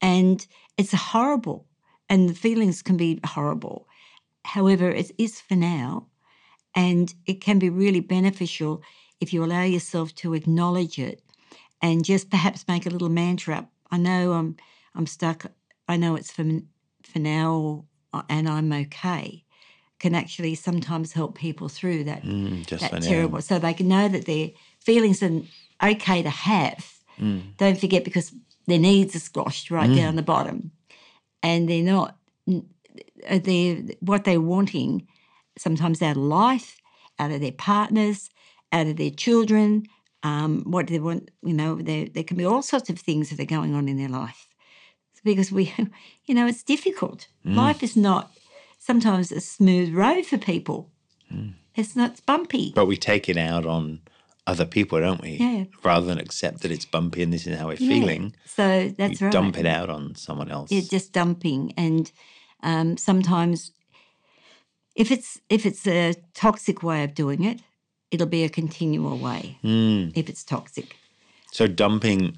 and 0.00 0.46
it's 0.76 0.92
horrible, 0.92 1.66
and 2.08 2.28
the 2.28 2.34
feelings 2.34 2.82
can 2.82 2.96
be 2.96 3.20
horrible. 3.24 3.88
However, 4.44 4.90
it 4.90 5.10
is 5.18 5.40
for 5.40 5.56
now, 5.56 6.08
and 6.74 7.14
it 7.26 7.40
can 7.40 7.58
be 7.58 7.70
really 7.70 8.00
beneficial 8.00 8.82
if 9.20 9.32
you 9.32 9.42
allow 9.44 9.62
yourself 9.62 10.14
to 10.16 10.34
acknowledge 10.34 10.98
it, 10.98 11.22
and 11.82 12.04
just 12.04 12.30
perhaps 12.30 12.68
make 12.68 12.86
a 12.86 12.90
little 12.90 13.08
mantra 13.08 13.58
up. 13.58 13.70
I 13.90 13.98
know 13.98 14.32
I'm 14.32 14.56
I'm 14.94 15.06
stuck. 15.06 15.46
I 15.88 15.96
know 15.96 16.14
it's 16.14 16.30
for 16.30 16.44
for 17.02 17.18
now, 17.18 17.86
and 18.28 18.48
I'm 18.48 18.72
okay 18.72 19.44
can 20.04 20.14
actually 20.14 20.54
sometimes 20.54 21.14
help 21.14 21.34
people 21.34 21.66
through 21.70 22.04
that, 22.04 22.22
Mm, 22.24 22.66
that 22.66 23.02
terrible. 23.02 23.40
So 23.40 23.58
they 23.58 23.72
can 23.72 23.88
know 23.88 24.06
that 24.06 24.26
their 24.26 24.50
feelings 24.80 25.22
are 25.22 25.40
okay 25.82 26.22
to 26.22 26.28
have. 26.28 27.00
Mm. 27.18 27.56
Don't 27.56 27.80
forget 27.80 28.04
because 28.04 28.30
their 28.66 28.78
needs 28.78 29.16
are 29.16 29.20
squashed 29.30 29.70
right 29.70 29.88
down 29.96 30.16
the 30.16 30.22
bottom, 30.22 30.72
and 31.42 31.70
they're 31.70 31.90
not. 31.96 32.18
They're 33.46 33.76
what 34.00 34.24
they're 34.24 34.42
wanting, 34.42 35.08
sometimes 35.56 36.02
out 36.02 36.18
of 36.18 36.22
life, 36.42 36.76
out 37.18 37.30
of 37.30 37.40
their 37.40 37.58
partners, 37.72 38.28
out 38.72 38.86
of 38.86 38.98
their 38.98 39.14
children. 39.24 39.86
Um, 40.22 40.64
what 40.66 40.88
they 40.88 40.98
want, 40.98 41.30
you 41.42 41.54
know, 41.54 41.76
there 41.76 42.08
there 42.14 42.24
can 42.24 42.36
be 42.36 42.44
all 42.44 42.60
sorts 42.62 42.90
of 42.90 42.98
things 42.98 43.30
that 43.30 43.40
are 43.40 43.56
going 43.56 43.74
on 43.74 43.88
in 43.88 43.96
their 43.96 44.14
life 44.22 44.48
because 45.24 45.50
we, 45.50 45.72
you 46.26 46.34
know, 46.34 46.46
it's 46.46 46.62
difficult. 46.62 47.28
Mm. 47.46 47.56
Life 47.56 47.82
is 47.82 47.96
not 47.96 48.32
sometimes 48.84 49.32
a 49.32 49.40
smooth 49.40 49.94
road 49.94 50.26
for 50.26 50.38
people. 50.38 50.90
It's 51.74 51.96
not 51.96 52.10
it's 52.12 52.20
bumpy. 52.20 52.72
But 52.74 52.86
we 52.86 52.96
take 52.96 53.28
it 53.28 53.36
out 53.36 53.66
on 53.66 54.00
other 54.46 54.64
people, 54.66 55.00
don't 55.00 55.20
we? 55.22 55.30
Yeah. 55.36 55.64
Rather 55.82 56.06
than 56.06 56.18
accept 56.18 56.60
that 56.60 56.70
it's 56.70 56.84
bumpy 56.84 57.22
and 57.22 57.32
this 57.32 57.46
is 57.46 57.58
how 57.58 57.66
we're 57.66 57.72
Yeah. 57.78 57.88
feeling, 57.88 58.36
So 58.44 58.92
that's 58.96 59.20
we 59.20 59.24
right. 59.26 59.32
dump 59.32 59.58
it 59.58 59.66
out 59.66 59.90
on 59.90 60.14
someone 60.14 60.50
else. 60.50 60.70
Yeah, 60.70 60.82
just 60.88 61.12
dumping, 61.12 61.72
and 61.76 62.12
um, 62.62 62.96
sometimes 62.96 63.72
if 64.94 65.10
it's 65.10 65.40
if 65.48 65.66
it's 65.66 65.86
a 65.86 66.14
toxic 66.34 66.82
way 66.82 67.02
of 67.04 67.14
doing 67.14 67.42
it, 67.44 67.60
it'll 68.10 68.28
be 68.28 68.44
a 68.44 68.48
continual 68.48 69.18
way. 69.18 69.58
Mm. 69.64 70.12
If 70.14 70.28
it's 70.28 70.44
toxic, 70.44 70.96
So 71.50 71.66
dumping, 71.66 72.36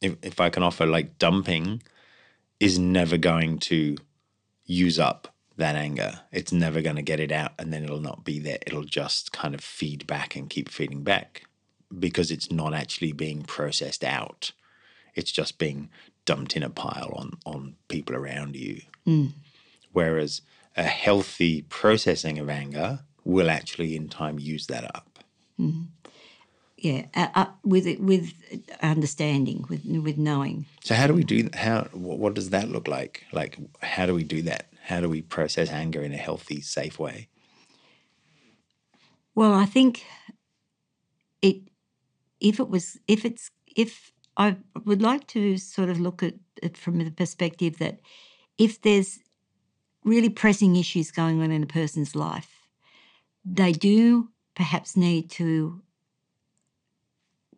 if, 0.00 0.16
if 0.22 0.38
I 0.40 0.50
can 0.50 0.62
offer, 0.62 0.86
like 0.86 1.18
dumping 1.18 1.82
is 2.60 2.78
never 2.78 3.16
going 3.16 3.58
to 3.70 3.96
use 4.66 4.98
up 5.00 5.29
that 5.60 5.76
anger. 5.76 6.20
It's 6.32 6.52
never 6.52 6.82
going 6.82 6.96
to 6.96 7.02
get 7.02 7.20
it 7.20 7.32
out 7.32 7.52
and 7.58 7.72
then 7.72 7.84
it'll 7.84 8.00
not 8.00 8.24
be 8.24 8.38
there. 8.38 8.58
It'll 8.66 8.84
just 8.84 9.32
kind 9.32 9.54
of 9.54 9.60
feed 9.60 10.06
back 10.06 10.36
and 10.36 10.50
keep 10.50 10.68
feeding 10.68 11.02
back 11.02 11.44
because 11.96 12.30
it's 12.30 12.50
not 12.50 12.74
actually 12.74 13.12
being 13.12 13.42
processed 13.42 14.04
out. 14.04 14.52
It's 15.14 15.32
just 15.32 15.58
being 15.58 15.88
dumped 16.24 16.56
in 16.56 16.62
a 16.62 16.70
pile 16.70 17.12
on, 17.16 17.38
on 17.46 17.76
people 17.88 18.14
around 18.14 18.56
you. 18.56 18.82
Whereas 19.92 20.42
a 20.76 20.84
healthy 20.84 21.62
processing 21.62 22.38
of 22.38 22.48
anger 22.48 23.00
will 23.24 23.50
actually 23.50 23.96
in 23.96 24.08
time 24.08 24.38
use 24.38 24.66
that 24.66 24.84
up. 24.84 25.18
yeah, 26.80 27.06
uh, 27.14 27.28
uh, 27.34 27.46
with 27.62 27.86
with 28.00 28.32
understanding, 28.82 29.66
with 29.68 29.84
with 29.84 30.16
knowing. 30.16 30.64
So 30.82 30.94
how 30.94 31.06
do 31.06 31.14
we 31.14 31.24
do 31.24 31.42
that? 31.42 31.54
How 31.54 31.82
what, 31.92 32.18
what 32.18 32.34
does 32.34 32.50
that 32.50 32.70
look 32.70 32.88
like? 32.88 33.24
Like 33.32 33.58
how 33.82 34.06
do 34.06 34.14
we 34.14 34.24
do 34.24 34.42
that? 34.42 34.69
How 34.90 35.00
do 35.00 35.08
we 35.08 35.22
process 35.22 35.70
anger 35.70 36.02
in 36.02 36.12
a 36.12 36.16
healthy, 36.16 36.60
safe 36.60 36.98
way? 36.98 37.28
Well, 39.36 39.54
I 39.54 39.64
think 39.64 40.04
it 41.40 41.58
if 42.40 42.58
it 42.58 42.68
was 42.68 42.98
if 43.06 43.24
it's 43.24 43.52
if 43.76 44.10
I 44.36 44.56
would 44.84 45.00
like 45.00 45.28
to 45.28 45.58
sort 45.58 45.90
of 45.90 46.00
look 46.00 46.24
at 46.24 46.34
it 46.60 46.76
from 46.76 46.98
the 46.98 47.12
perspective 47.12 47.78
that 47.78 48.00
if 48.58 48.82
there's 48.82 49.20
really 50.04 50.28
pressing 50.28 50.74
issues 50.74 51.12
going 51.12 51.40
on 51.40 51.52
in 51.52 51.62
a 51.62 51.66
person's 51.66 52.16
life, 52.16 52.66
they 53.44 53.70
do 53.70 54.30
perhaps 54.56 54.96
need 54.96 55.30
to 55.30 55.80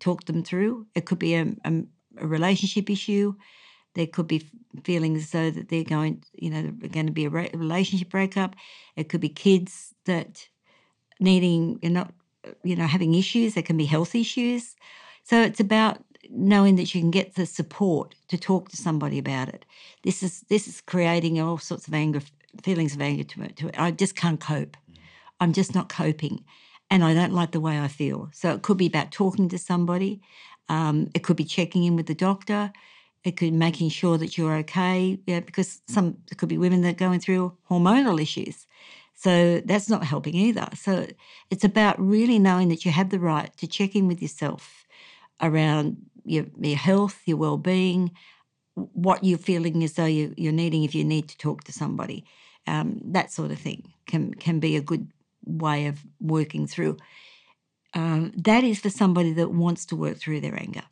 talk 0.00 0.26
them 0.26 0.44
through. 0.44 0.86
It 0.94 1.06
could 1.06 1.18
be 1.18 1.34
a, 1.34 1.46
a, 1.64 1.82
a 2.18 2.26
relationship 2.26 2.90
issue. 2.90 3.36
There 3.94 4.06
could 4.06 4.26
be 4.26 4.48
feeling 4.84 5.16
as 5.16 5.30
though 5.30 5.50
that 5.50 5.68
they're 5.68 5.84
going, 5.84 6.24
you 6.34 6.50
know, 6.50 6.62
they're 6.62 6.88
going 6.88 7.06
to 7.06 7.12
be 7.12 7.26
a 7.26 7.30
relationship 7.30 8.08
breakup. 8.08 8.56
It 8.96 9.08
could 9.08 9.20
be 9.20 9.28
kids 9.28 9.94
that 10.06 10.48
needing, 11.20 11.78
you're 11.82 11.92
not, 11.92 12.12
you 12.64 12.74
know, 12.76 12.86
having 12.86 13.14
issues. 13.14 13.54
There 13.54 13.62
can 13.62 13.76
be 13.76 13.84
health 13.84 14.14
issues. 14.14 14.74
So 15.24 15.40
it's 15.40 15.60
about 15.60 16.02
knowing 16.30 16.76
that 16.76 16.94
you 16.94 17.00
can 17.00 17.10
get 17.10 17.34
the 17.34 17.46
support 17.46 18.14
to 18.28 18.38
talk 18.38 18.68
to 18.70 18.76
somebody 18.76 19.18
about 19.18 19.48
it. 19.48 19.64
This 20.02 20.22
is 20.22 20.40
this 20.48 20.66
is 20.66 20.80
creating 20.80 21.40
all 21.40 21.58
sorts 21.58 21.86
of 21.86 21.94
anger, 21.94 22.20
feelings 22.62 22.94
of 22.94 23.02
anger 23.02 23.24
to 23.24 23.42
it. 23.42 23.56
To 23.56 23.68
it. 23.68 23.78
I 23.78 23.90
just 23.90 24.16
can't 24.16 24.40
cope. 24.40 24.76
I'm 25.40 25.52
just 25.52 25.74
not 25.74 25.88
coping, 25.88 26.44
and 26.90 27.02
I 27.04 27.14
don't 27.14 27.32
like 27.32 27.52
the 27.52 27.60
way 27.60 27.80
I 27.80 27.88
feel. 27.88 28.30
So 28.32 28.52
it 28.52 28.62
could 28.62 28.76
be 28.76 28.86
about 28.86 29.10
talking 29.10 29.48
to 29.48 29.58
somebody. 29.58 30.20
Um, 30.68 31.10
it 31.14 31.22
could 31.24 31.36
be 31.36 31.44
checking 31.44 31.84
in 31.84 31.96
with 31.96 32.06
the 32.06 32.14
doctor. 32.14 32.72
It 33.24 33.36
could 33.36 33.50
be 33.52 33.56
making 33.56 33.90
sure 33.90 34.18
that 34.18 34.36
you're 34.36 34.56
okay. 34.56 35.18
Yeah, 35.26 35.40
because 35.40 35.80
some 35.86 36.16
there 36.28 36.36
could 36.36 36.48
be 36.48 36.58
women 36.58 36.82
that 36.82 36.94
are 36.94 37.06
going 37.08 37.20
through 37.20 37.56
hormonal 37.70 38.20
issues. 38.20 38.66
So 39.14 39.60
that's 39.64 39.88
not 39.88 40.04
helping 40.04 40.34
either. 40.34 40.68
So 40.74 41.06
it's 41.50 41.62
about 41.62 42.00
really 42.00 42.38
knowing 42.40 42.68
that 42.70 42.84
you 42.84 42.90
have 42.90 43.10
the 43.10 43.20
right 43.20 43.56
to 43.58 43.66
check 43.68 43.94
in 43.94 44.08
with 44.08 44.20
yourself 44.20 44.84
around 45.40 45.98
your, 46.24 46.46
your 46.60 46.76
health, 46.76 47.22
your 47.24 47.36
well-being, 47.36 48.10
what 48.74 49.22
you're 49.22 49.38
feeling 49.38 49.84
as 49.84 49.92
though 49.92 50.06
you, 50.06 50.34
you're 50.36 50.52
needing 50.52 50.82
if 50.82 50.94
you 50.94 51.04
need 51.04 51.28
to 51.28 51.38
talk 51.38 51.62
to 51.64 51.72
somebody. 51.72 52.24
Um, 52.66 53.00
that 53.04 53.32
sort 53.32 53.50
of 53.50 53.58
thing 53.58 53.92
can 54.06 54.34
can 54.34 54.60
be 54.60 54.76
a 54.76 54.80
good 54.80 55.10
way 55.44 55.86
of 55.86 56.00
working 56.20 56.66
through. 56.66 56.96
Um, 57.94 58.32
that 58.36 58.64
is 58.64 58.80
for 58.80 58.90
somebody 58.90 59.32
that 59.34 59.50
wants 59.50 59.84
to 59.86 59.96
work 59.96 60.16
through 60.16 60.40
their 60.40 60.58
anger. 60.58 60.82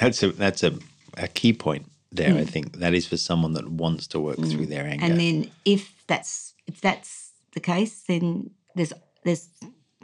That's 0.00 0.22
a 0.22 0.32
that's 0.32 0.62
a, 0.62 0.78
a 1.16 1.28
key 1.28 1.52
point 1.52 1.86
there. 2.10 2.34
I 2.34 2.42
hmm. 2.42 2.44
think 2.44 2.78
that 2.78 2.94
is 2.94 3.06
for 3.06 3.16
someone 3.16 3.52
that 3.54 3.68
wants 3.68 4.06
to 4.08 4.20
work 4.20 4.36
hmm. 4.36 4.44
through 4.44 4.66
their 4.66 4.86
anger. 4.86 5.04
And 5.04 5.20
then 5.20 5.50
if 5.64 6.06
that's 6.06 6.54
if 6.66 6.80
that's 6.80 7.32
the 7.52 7.60
case, 7.60 8.02
then 8.02 8.50
there's 8.74 8.92
there's 9.24 9.48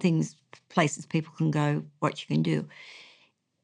things 0.00 0.36
places 0.68 1.06
people 1.06 1.32
can 1.36 1.50
go 1.50 1.82
what 2.00 2.20
you 2.20 2.26
can 2.34 2.42
do. 2.42 2.66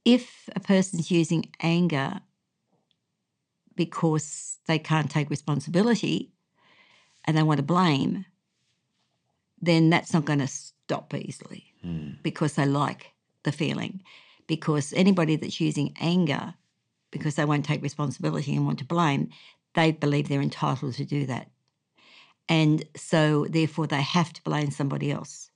If 0.04 0.48
a 0.54 0.60
person's 0.60 1.10
using 1.10 1.50
anger 1.60 2.20
because 3.76 4.58
they 4.66 4.78
can't 4.78 5.10
take 5.10 5.30
responsibility 5.30 6.32
and 7.24 7.36
they 7.36 7.42
want 7.42 7.58
to 7.58 7.62
blame, 7.64 8.24
then 9.60 9.90
that's 9.90 10.12
not 10.12 10.24
going 10.24 10.38
to 10.38 10.46
stop 10.46 11.14
easily 11.14 11.72
hmm. 11.82 12.10
because 12.22 12.54
they 12.54 12.66
like 12.66 13.12
the 13.42 13.52
feeling. 13.52 14.02
Because 14.46 14.92
anybody 14.94 15.36
that's 15.36 15.60
using 15.60 15.94
anger 16.00 16.54
because 17.10 17.34
they 17.34 17.44
won't 17.44 17.64
take 17.64 17.82
responsibility 17.82 18.54
and 18.54 18.66
want 18.66 18.78
to 18.78 18.84
blame, 18.84 19.30
they 19.74 19.92
believe 19.92 20.28
they're 20.28 20.40
entitled 20.40 20.94
to 20.94 21.04
do 21.04 21.26
that. 21.26 21.48
And 22.48 22.84
so, 22.96 23.46
therefore, 23.48 23.86
they 23.86 24.02
have 24.02 24.32
to 24.32 24.42
blame 24.42 24.70
somebody 24.70 25.12
else. 25.12 25.50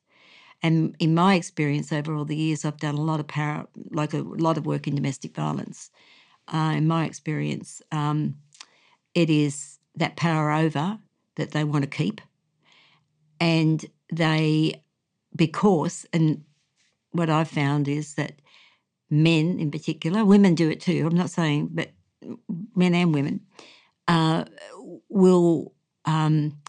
And 0.62 0.94
in 0.98 1.14
my 1.14 1.34
experience 1.34 1.92
over 1.92 2.14
all 2.14 2.24
the 2.24 2.36
years, 2.36 2.64
I've 2.64 2.78
done 2.78 2.94
a 2.94 3.02
lot 3.02 3.20
of 3.20 3.26
power, 3.26 3.66
like 3.90 4.14
a 4.14 4.18
lot 4.18 4.56
of 4.56 4.64
work 4.64 4.86
in 4.86 4.94
domestic 4.94 5.34
violence. 5.34 5.90
Uh, 6.48 6.74
in 6.76 6.86
my 6.86 7.04
experience, 7.04 7.82
um, 7.90 8.36
it 9.14 9.28
is 9.28 9.78
that 9.96 10.16
power 10.16 10.52
over 10.52 10.98
that 11.36 11.50
they 11.50 11.64
want 11.64 11.82
to 11.82 11.90
keep. 11.90 12.20
And 13.40 13.84
they, 14.12 14.82
because, 15.34 16.06
and 16.12 16.44
what 17.10 17.28
I've 17.28 17.48
found 17.48 17.88
is 17.88 18.14
that 18.14 18.40
men 19.22 19.58
in 19.58 19.70
particular, 19.70 20.24
women 20.24 20.54
do 20.54 20.68
it 20.70 20.80
too, 20.80 21.06
I'm 21.06 21.16
not 21.16 21.30
saying, 21.30 21.70
but 21.72 21.90
men 22.74 22.94
and 22.94 23.14
women, 23.14 23.40
uh, 24.08 24.44
will 25.08 25.72
um, 26.04 26.60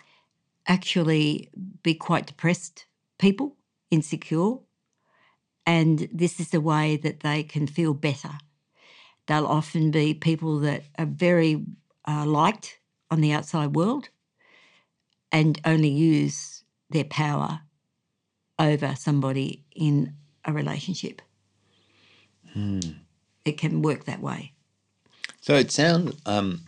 actually 0.67 1.49
be 1.83 1.93
quite 1.93 2.27
depressed 2.27 2.85
people, 3.19 3.55
insecure. 3.91 4.55
And 5.65 6.07
this 6.13 6.39
is 6.39 6.49
the 6.49 6.61
way 6.61 6.97
that 6.97 7.21
they 7.21 7.43
can 7.43 7.67
feel 7.67 7.93
better. 7.93 8.31
They'll 9.27 9.47
often 9.47 9.91
be 9.91 10.13
people 10.13 10.59
that 10.59 10.83
are 10.97 11.07
very 11.07 11.65
uh, 12.07 12.25
liked 12.25 12.79
on 13.09 13.21
the 13.21 13.31
outside 13.31 13.75
world 13.75 14.09
and 15.31 15.59
only 15.65 15.89
use 15.89 16.63
their 16.89 17.03
power 17.03 17.61
over 18.59 18.95
somebody 18.95 19.65
in 19.75 20.13
a 20.45 20.53
relationship. 20.53 21.21
It 23.43 23.57
can 23.57 23.81
work 23.81 24.05
that 24.05 24.21
way. 24.21 24.53
So 25.41 25.55
it 25.55 25.71
sounds. 25.71 26.19
Um, 26.25 26.61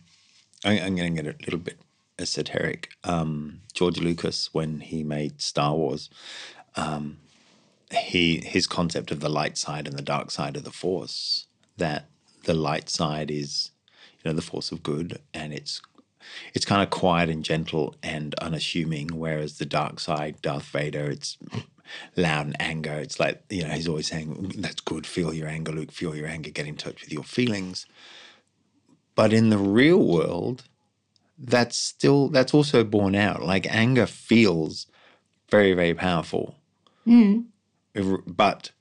I'm 0.64 0.96
going 0.96 1.16
to 1.16 1.24
get 1.24 1.34
a 1.34 1.44
little 1.44 1.60
bit 1.60 1.80
esoteric. 2.20 2.90
Um, 3.04 3.62
George 3.74 4.00
Lucas, 4.00 4.54
when 4.54 4.82
he 4.82 5.04
made 5.04 5.42
Star 5.42 5.74
Wars, 5.76 6.10
um, 6.76 7.18
he 7.92 8.42
his 8.46 8.68
concept 8.68 9.12
of 9.12 9.20
the 9.20 9.30
light 9.30 9.58
side 9.58 9.88
and 9.88 9.98
the 9.98 10.04
dark 10.04 10.30
side 10.32 10.58
of 10.58 10.64
the 10.64 10.72
Force. 10.72 11.46
That 11.78 12.06
the 12.44 12.54
light 12.54 12.90
side 12.90 13.30
is, 13.30 13.72
you 14.24 14.30
know, 14.30 14.36
the 14.36 14.42
force 14.42 14.72
of 14.72 14.82
good, 14.82 15.22
and 15.34 15.54
it's 15.54 15.82
it's 16.54 16.66
kind 16.66 16.82
of 16.82 16.90
quiet 16.90 17.30
and 17.30 17.44
gentle 17.44 17.96
and 18.02 18.34
unassuming. 18.36 19.10
Whereas 19.10 19.58
the 19.58 19.66
dark 19.66 20.00
side, 20.00 20.42
Darth 20.42 20.66
Vader, 20.66 21.10
it's 21.10 21.38
loud 22.16 22.46
and 22.48 22.62
anger. 22.62 22.94
It's 22.94 23.20
like 23.20 23.44
you 23.50 23.64
know 23.64 23.70
he's 23.74 23.88
always 23.88 24.08
saying, 24.08 24.54
"That's 24.58 24.82
good. 24.82 25.06
Feel 25.08 25.34
your 25.34 25.48
anger, 25.48 25.72
Luke. 25.72 25.92
Feel 25.92 26.16
your 26.16 26.28
anger. 26.28 26.50
Get 26.50 26.68
in 26.68 26.76
touch 26.78 27.02
with 27.02 27.12
your 27.12 27.24
feelings." 27.24 27.86
But 29.16 29.34
in 29.34 29.50
the 29.50 29.58
real 29.58 29.98
world, 30.06 30.64
that's 31.38 31.78
still 31.78 32.30
that's 32.30 32.54
also 32.54 32.84
borne 32.84 33.16
out. 33.16 33.44
Like 33.44 33.66
anger 33.74 34.06
feels 34.06 34.88
very 35.50 35.74
very 35.74 35.94
powerful, 35.94 36.56
Mm. 37.08 37.46
but 38.26 38.72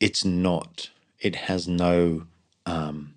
it's 0.00 0.24
not. 0.24 0.90
It 1.20 1.36
has 1.36 1.66
no 1.68 2.26
um, 2.66 3.14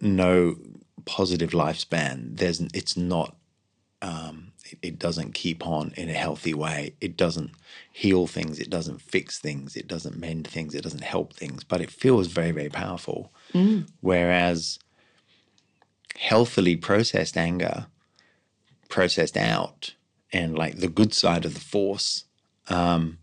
no 0.00 0.56
positive 1.04 1.50
lifespan. 1.50 2.36
There's 2.36 2.60
it's 2.74 2.96
not. 2.96 3.36
Um, 4.00 4.51
it, 4.72 4.78
it 4.82 4.98
doesn't 4.98 5.34
keep 5.34 5.66
on 5.66 5.92
in 5.96 6.08
a 6.08 6.14
healthy 6.14 6.54
way. 6.54 6.94
It 7.00 7.16
doesn't 7.16 7.50
heal 7.92 8.26
things. 8.26 8.58
It 8.58 8.70
doesn't 8.70 9.00
fix 9.00 9.38
things. 9.38 9.76
It 9.76 9.86
doesn't 9.86 10.18
mend 10.18 10.46
things. 10.48 10.74
It 10.74 10.82
doesn't 10.82 11.04
help 11.04 11.32
things. 11.34 11.64
But 11.64 11.80
it 11.80 11.90
feels 11.90 12.26
very 12.28 12.50
very 12.52 12.68
powerful. 12.70 13.32
Whereas 14.00 14.78
healthily 16.16 16.76
processed 16.76 17.36
anger, 17.36 17.86
processed 18.88 19.36
out, 19.36 19.94
and 20.32 20.56
like 20.56 20.78
the 20.78 20.88
good 20.88 21.12
side 21.14 21.44
of 21.44 21.54
the 21.54 21.60
force, 21.60 22.24
um, 22.68 23.18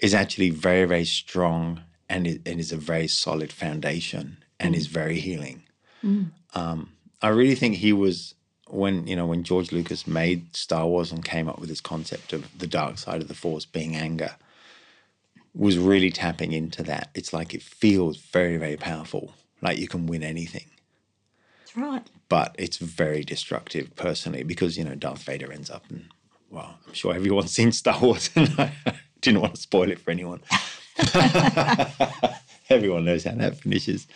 is 0.00 0.14
actually 0.14 0.50
very, 0.50 0.84
very 0.84 1.04
strong 1.04 1.82
and 2.08 2.26
it, 2.26 2.42
and 2.46 2.60
is 2.60 2.72
a 2.72 2.76
very 2.76 3.08
solid 3.08 3.52
foundation 3.52 4.38
and 4.60 4.74
is 4.74 4.86
very 4.86 5.18
healing. 5.20 5.62
Um, 6.54 6.92
I 7.22 7.28
really 7.28 7.54
think 7.54 7.76
he 7.76 7.92
was 7.92 8.34
when 8.68 9.06
you 9.06 9.14
know 9.16 9.26
when 9.26 9.42
George 9.44 9.72
Lucas 9.72 10.06
made 10.06 10.54
Star 10.56 10.86
Wars 10.86 11.12
and 11.12 11.24
came 11.24 11.48
up 11.48 11.58
with 11.58 11.68
this 11.68 11.80
concept 11.80 12.32
of 12.32 12.58
the 12.58 12.66
dark 12.66 12.98
side 12.98 13.22
of 13.22 13.28
the 13.28 13.34
force 13.34 13.64
being 13.64 13.94
anger 13.96 14.34
was 15.54 15.78
really 15.78 16.10
tapping 16.10 16.52
into 16.52 16.82
that. 16.82 17.10
It's 17.14 17.32
like 17.32 17.54
it 17.54 17.62
feels 17.62 18.18
very, 18.18 18.56
very 18.58 18.76
powerful. 18.76 19.32
Like 19.62 19.78
you 19.78 19.88
can 19.88 20.06
win 20.06 20.22
anything 20.22 20.66
That's 21.60 21.76
right. 21.76 22.02
but 22.28 22.54
it's 22.58 22.76
very 22.76 23.24
destructive 23.24 23.94
personally 23.96 24.42
because 24.42 24.76
you 24.76 24.84
know 24.84 24.94
Darth 24.94 25.22
Vader 25.22 25.50
ends 25.50 25.70
up 25.70 25.84
and 25.88 26.06
well, 26.50 26.78
I'm 26.86 26.92
sure 26.94 27.14
everyone's 27.14 27.52
seen 27.52 27.72
Star 27.72 27.98
Wars 28.00 28.30
and 28.36 28.48
I 28.58 28.72
didn't 29.22 29.40
want 29.40 29.54
to 29.54 29.60
spoil 29.60 29.90
it 29.90 29.98
for 29.98 30.10
anyone. 30.10 30.42
Everyone 32.68 33.04
knows 33.04 33.24
how 33.24 33.32
that 33.32 33.56
finishes. 33.58 34.06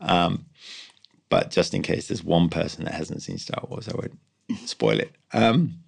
Um, 0.00 0.46
but 1.34 1.50
just 1.50 1.74
in 1.74 1.82
case 1.82 2.06
there's 2.06 2.22
one 2.22 2.48
person 2.48 2.84
that 2.84 2.94
hasn't 2.94 3.20
seen 3.20 3.38
Star 3.38 3.64
Wars, 3.68 3.88
I 3.88 3.96
won't 3.96 4.20
spoil 4.68 5.00
it. 5.00 5.10
Um, 5.32 5.80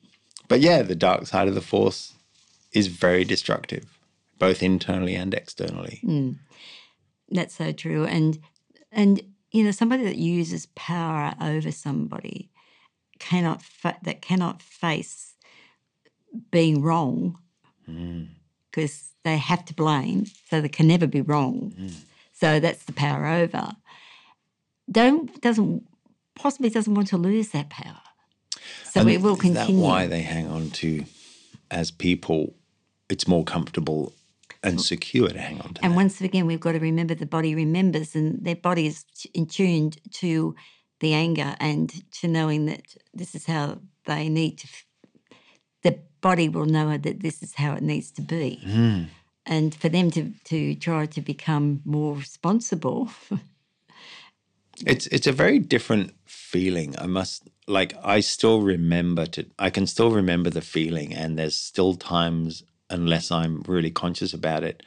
but 0.48 0.58
yeah, 0.58 0.82
the 0.82 0.96
dark 0.96 1.28
side 1.28 1.46
of 1.46 1.54
the 1.54 1.60
Force 1.60 2.14
is 2.72 2.88
very 2.88 3.24
destructive, 3.24 3.84
both 4.40 4.60
internally 4.60 5.14
and 5.14 5.32
externally. 5.32 6.00
Hmm. 6.02 6.32
That's 7.30 7.54
so 7.54 7.70
true. 7.70 8.04
And 8.06 8.40
and 8.90 9.22
you 9.52 9.62
know, 9.62 9.70
somebody 9.70 10.02
that 10.02 10.16
uses 10.16 10.66
power 10.74 11.36
over 11.40 11.70
somebody 11.70 12.50
cannot 13.20 13.62
fa- 13.62 14.00
that 14.02 14.20
cannot 14.20 14.60
face 14.60 15.34
being 16.50 16.82
wrong 16.82 17.38
hmm. 17.84 18.24
because 18.68 19.12
they 19.22 19.36
have 19.36 19.64
to 19.66 19.74
blame, 19.74 20.26
so 20.50 20.60
they 20.60 20.68
can 20.68 20.88
never 20.88 21.06
be 21.06 21.20
wrong. 21.20 21.72
Hmm. 21.78 21.86
So 22.32 22.58
that's 22.58 22.82
the 22.82 22.92
power 22.92 23.28
over. 23.28 23.76
Don't 24.90 25.40
doesn't 25.40 25.86
possibly 26.34 26.70
doesn't 26.70 26.94
want 26.94 27.08
to 27.08 27.16
lose 27.16 27.48
that 27.50 27.70
power. 27.70 28.00
So 28.84 29.00
And 29.00 29.10
it 29.10 29.20
will 29.22 29.34
is 29.34 29.40
continue. 29.40 29.76
that 29.80 29.82
why 29.88 30.06
they 30.06 30.22
hang 30.22 30.48
on 30.48 30.70
to, 30.82 31.04
as 31.70 31.90
people, 31.90 32.54
it's 33.08 33.26
more 33.26 33.44
comfortable 33.44 34.12
and 34.62 34.80
secure 34.80 35.28
to 35.28 35.38
hang 35.38 35.60
on 35.60 35.74
to 35.74 35.84
And 35.84 35.92
that. 35.92 35.96
once 35.96 36.20
again, 36.20 36.46
we've 36.46 36.60
got 36.60 36.72
to 36.72 36.78
remember 36.78 37.14
the 37.14 37.26
body 37.26 37.54
remembers, 37.54 38.14
and 38.14 38.44
their 38.44 38.56
body 38.56 38.86
is 38.86 39.04
t- 39.18 39.30
in 39.34 39.46
tuned 39.46 39.98
to 40.14 40.54
the 41.00 41.12
anger 41.14 41.56
and 41.60 41.92
to 42.20 42.28
knowing 42.28 42.66
that 42.66 42.82
this 43.14 43.34
is 43.34 43.46
how 43.46 43.78
they 44.06 44.28
need 44.28 44.58
to. 44.58 44.68
f- 44.68 44.86
The 45.82 45.98
body 46.20 46.48
will 46.48 46.66
know 46.66 46.96
that 46.98 47.20
this 47.20 47.42
is 47.42 47.54
how 47.54 47.74
it 47.74 47.82
needs 47.82 48.10
to 48.12 48.22
be, 48.22 48.60
Mm. 48.64 49.06
and 49.46 49.74
for 49.74 49.88
them 49.90 50.10
to 50.12 50.32
to 50.44 50.74
try 50.74 51.06
to 51.06 51.20
become 51.20 51.80
more 51.84 52.16
responsible. 52.16 53.10
It's 54.84 55.06
it's 55.08 55.26
a 55.26 55.32
very 55.32 55.58
different 55.58 56.14
feeling. 56.26 56.94
I 56.98 57.06
must 57.06 57.48
like 57.66 57.94
I 58.02 58.20
still 58.20 58.60
remember 58.60 59.26
to 59.26 59.46
I 59.58 59.70
can 59.70 59.86
still 59.86 60.10
remember 60.10 60.50
the 60.50 60.60
feeling 60.60 61.14
and 61.14 61.38
there's 61.38 61.56
still 61.56 61.94
times 61.94 62.62
unless 62.90 63.30
I'm 63.30 63.62
really 63.66 63.90
conscious 63.90 64.34
about 64.34 64.64
it 64.64 64.82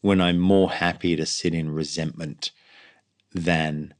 when 0.00 0.20
I'm 0.20 0.38
more 0.38 0.70
happy 0.70 1.16
to 1.16 1.26
sit 1.26 1.54
in 1.54 1.70
resentment 1.70 2.52
than 3.32 3.94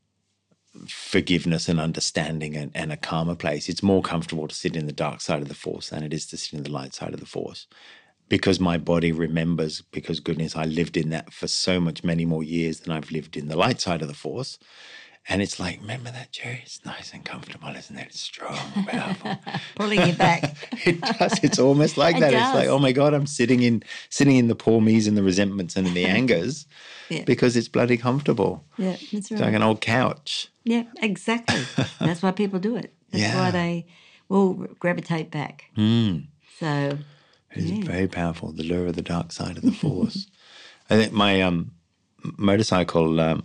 forgiveness 0.88 1.68
and 1.68 1.80
understanding 1.80 2.56
and, 2.56 2.70
and 2.74 2.92
a 2.92 2.96
calmer 2.96 3.34
place. 3.34 3.68
It's 3.68 3.82
more 3.82 4.02
comfortable 4.02 4.48
to 4.48 4.54
sit 4.54 4.76
in 4.76 4.86
the 4.86 4.92
dark 4.92 5.20
side 5.20 5.42
of 5.42 5.48
the 5.48 5.54
force 5.54 5.90
than 5.90 6.02
it 6.04 6.14
is 6.14 6.26
to 6.26 6.36
sit 6.36 6.54
in 6.54 6.62
the 6.62 6.70
light 6.70 6.94
side 6.94 7.14
of 7.14 7.20
the 7.20 7.26
force. 7.26 7.66
Because 8.28 8.60
my 8.60 8.76
body 8.78 9.10
remembers, 9.10 9.80
because 9.80 10.20
goodness, 10.20 10.54
I 10.54 10.64
lived 10.64 10.96
in 10.96 11.10
that 11.10 11.32
for 11.32 11.48
so 11.48 11.80
much 11.80 12.04
many 12.04 12.24
more 12.26 12.44
years 12.44 12.80
than 12.80 12.92
I've 12.92 13.10
lived 13.10 13.36
in 13.36 13.48
the 13.48 13.56
light 13.56 13.80
side 13.80 14.02
of 14.02 14.08
the 14.08 14.14
force. 14.14 14.58
And 15.30 15.42
it's 15.42 15.60
like, 15.60 15.80
remember 15.82 16.10
that, 16.10 16.32
Jerry? 16.32 16.60
It's 16.64 16.82
nice 16.86 17.12
and 17.12 17.22
comfortable, 17.22 17.68
isn't 17.68 17.98
it? 17.98 18.06
It's 18.08 18.20
strong, 18.20 18.56
powerful. 18.86 19.36
Pulling 19.74 20.06
you 20.06 20.14
back. 20.14 20.54
it 20.86 21.02
does. 21.02 21.38
It's 21.42 21.58
almost 21.58 21.98
like 21.98 22.16
It 22.16 22.20
that. 22.20 22.32
It's 22.32 22.54
like, 22.54 22.68
oh 22.68 22.78
my 22.78 22.92
God, 22.92 23.12
I'm 23.12 23.26
sitting 23.26 23.62
in 23.62 23.82
sitting 24.08 24.36
in 24.36 24.48
the 24.48 24.54
poor 24.54 24.80
me's 24.80 25.06
and 25.06 25.16
the 25.18 25.22
resentments 25.22 25.76
and 25.76 25.86
the 25.88 26.06
angers 26.16 26.66
Yeah. 27.10 27.24
because 27.26 27.56
it's 27.58 27.68
bloody 27.68 27.98
comfortable. 27.98 28.64
Yeah, 28.78 28.96
that's 29.12 29.30
It's 29.30 29.40
like 29.40 29.52
an 29.54 29.62
old 29.62 29.82
couch. 29.82 30.48
Yeah, 30.64 30.84
exactly. 31.02 31.60
That's 32.00 32.22
why 32.22 32.30
people 32.32 32.58
do 32.58 32.76
it. 32.76 32.94
That's 33.10 33.22
Yeah. 33.22 33.36
why 33.38 33.50
they 33.50 33.86
will 34.30 34.54
gravitate 34.78 35.30
back. 35.30 35.66
Mm. 35.76 36.28
So 36.58 36.98
It 37.54 37.58
is 37.64 37.70
Yeah. 37.70 37.84
very 37.84 38.08
powerful. 38.08 38.52
The 38.52 38.62
lure 38.62 38.86
of 38.86 38.96
the 38.96 39.02
dark 39.02 39.32
side 39.32 39.56
of 39.58 39.62
the 39.62 39.72
force. 39.72 40.26
I 40.90 40.96
think 40.96 41.12
my 41.12 41.42
um, 41.42 41.72
motorcycle 42.38 43.20
um, 43.20 43.44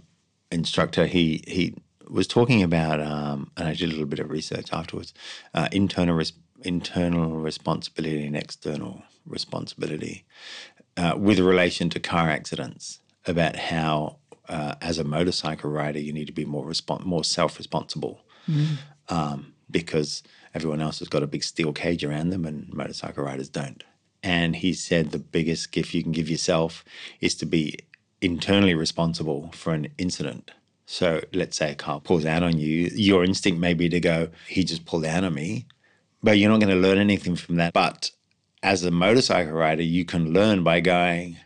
instructor 0.54 1.06
he 1.06 1.44
he 1.48 1.76
was 2.10 2.28
talking 2.28 2.62
about, 2.62 3.02
um, 3.02 3.52
and 3.58 3.68
I 3.68 3.74
did 3.74 3.90
a 3.90 3.92
little 3.92 4.06
bit 4.06 4.20
of 4.20 4.30
research 4.30 4.72
afterwards. 4.72 5.14
Uh, 5.54 5.68
internal 5.72 6.16
res- 6.16 6.34
internal 6.64 7.32
responsibility 7.32 8.26
and 8.26 8.36
external 8.36 9.04
responsibility 9.26 10.26
uh, 10.98 11.16
with 11.18 11.40
relation 11.40 11.90
to 11.90 12.00
car 12.00 12.30
accidents. 12.30 13.00
About 13.26 13.56
how, 13.56 14.18
uh, 14.50 14.76
as 14.82 15.00
a 15.00 15.04
motorcycle 15.06 15.70
rider, 15.70 16.00
you 16.00 16.12
need 16.12 16.28
to 16.28 16.34
be 16.34 16.44
more 16.44 16.66
respon- 16.66 17.06
more 17.06 17.24
self 17.24 17.58
responsible 17.58 18.20
um, 19.08 19.54
because 19.72 20.24
everyone 20.54 20.82
else 20.82 21.00
has 21.00 21.08
got 21.08 21.24
a 21.24 21.28
big 21.28 21.44
steel 21.44 21.72
cage 21.72 22.04
around 22.04 22.30
them 22.30 22.46
and 22.46 22.72
motorcycle 22.74 23.24
riders 23.24 23.48
don't. 23.48 23.84
And 24.22 24.58
he 24.58 24.74
said 24.74 25.12
the 25.12 25.20
biggest 25.20 25.72
gift 25.72 25.94
you 25.94 26.04
can 26.04 26.12
give 26.12 26.30
yourself 26.30 26.84
is 27.22 27.36
to 27.36 27.46
be 27.46 27.80
internally 28.24 28.74
responsible 28.74 29.52
for 29.54 29.74
an 29.74 29.88
incident. 29.98 30.52
So 30.86 31.22
let's 31.34 31.58
say 31.58 31.72
a 31.72 31.76
car 31.76 32.00
pulls 32.00 32.26
out 32.26 32.44
on 32.44 32.58
you, 32.58 32.90
your 32.94 33.24
instinct 33.24 33.60
may 33.60 33.74
be 33.74 33.90
to 33.90 34.00
go, 34.00 34.30
he 34.48 34.64
just 34.64 34.86
pulled 34.86 35.06
out 35.06 35.24
on 35.24 35.34
me, 35.34 35.68
but 36.22 36.38
you're 36.38 36.50
not 36.50 36.60
going 36.60 36.74
to 36.74 36.88
learn 36.88 36.98
anything 36.98 37.36
from 37.36 37.56
that. 37.56 37.74
But 37.74 38.12
as 38.62 38.84
a 38.84 38.92
motorcycle 38.92 39.54
rider, 39.54 39.84
you 39.84 40.06
can 40.06 40.34
learn 40.34 40.64
by 40.64 40.80
going, 40.80 41.38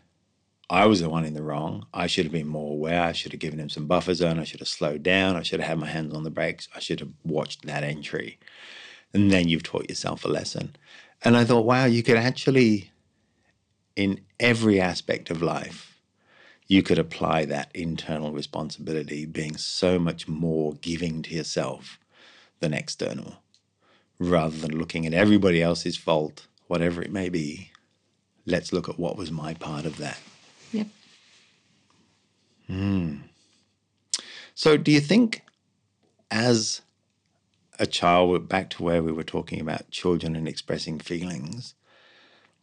I 0.70 0.86
was 0.86 1.00
the 1.00 1.08
one 1.08 1.24
in 1.24 1.34
the 1.34 1.42
wrong. 1.42 1.86
I 1.94 2.06
should 2.06 2.26
have 2.26 2.32
been 2.32 2.46
more 2.46 2.72
aware. 2.72 3.02
I 3.02 3.12
should 3.12 3.32
have 3.32 3.40
given 3.40 3.58
him 3.58 3.70
some 3.70 3.86
buffer 3.86 4.14
zone. 4.14 4.38
I 4.38 4.44
should 4.44 4.60
have 4.60 4.68
slowed 4.68 5.02
down. 5.02 5.34
I 5.34 5.42
should 5.42 5.60
have 5.60 5.68
had 5.68 5.78
my 5.78 5.88
hands 5.88 6.14
on 6.14 6.24
the 6.24 6.30
brakes. 6.30 6.68
I 6.76 6.80
should 6.80 7.00
have 7.00 7.12
watched 7.24 7.64
that 7.66 7.84
entry. 7.84 8.38
And 9.14 9.30
then 9.30 9.48
you've 9.48 9.62
taught 9.62 9.88
yourself 9.88 10.24
a 10.24 10.28
lesson. 10.28 10.76
And 11.24 11.36
I 11.36 11.44
thought, 11.44 11.64
wow, 11.64 11.86
you 11.86 12.02
could 12.02 12.18
actually, 12.18 12.92
in 13.96 14.20
every 14.38 14.80
aspect 14.80 15.30
of 15.30 15.42
life, 15.42 15.97
you 16.68 16.82
could 16.82 16.98
apply 16.98 17.46
that 17.46 17.70
internal 17.74 18.30
responsibility, 18.30 19.24
being 19.24 19.56
so 19.56 19.98
much 19.98 20.28
more 20.28 20.74
giving 20.74 21.22
to 21.22 21.34
yourself 21.34 21.98
than 22.60 22.74
external, 22.74 23.36
rather 24.18 24.56
than 24.56 24.78
looking 24.78 25.06
at 25.06 25.14
everybody 25.14 25.62
else's 25.62 25.96
fault, 25.96 26.46
whatever 26.66 27.02
it 27.02 27.10
may 27.10 27.30
be. 27.30 27.70
Let's 28.44 28.72
look 28.72 28.88
at 28.88 28.98
what 28.98 29.16
was 29.16 29.30
my 29.30 29.54
part 29.54 29.86
of 29.86 29.96
that. 29.96 30.18
yep. 30.72 30.86
Hmm. 32.66 33.16
So, 34.54 34.76
do 34.76 34.90
you 34.90 35.00
think, 35.00 35.42
as 36.30 36.82
a 37.78 37.86
child, 37.86 38.48
back 38.48 38.68
to 38.70 38.82
where 38.82 39.02
we 39.02 39.12
were 39.12 39.24
talking 39.24 39.60
about 39.60 39.90
children 39.90 40.36
and 40.36 40.48
expressing 40.48 40.98
feelings, 40.98 41.74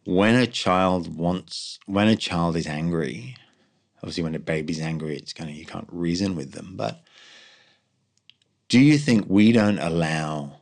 when 0.03 0.35
a 0.35 0.45
child 0.45 1.17
wants, 1.17 1.79
when 1.85 2.07
a 2.07 2.15
child 2.15 2.55
is 2.55 2.67
angry, 2.67 3.35
obviously 3.97 4.23
when 4.23 4.35
a 4.35 4.39
baby's 4.39 4.81
angry, 4.81 5.15
it's 5.17 5.33
kind 5.33 5.49
of, 5.49 5.55
you 5.55 5.65
can't 5.65 5.87
reason 5.91 6.35
with 6.35 6.51
them. 6.51 6.73
But 6.75 7.01
do 8.69 8.79
you 8.79 8.97
think 8.97 9.25
we 9.27 9.51
don't 9.51 9.79
allow 9.79 10.57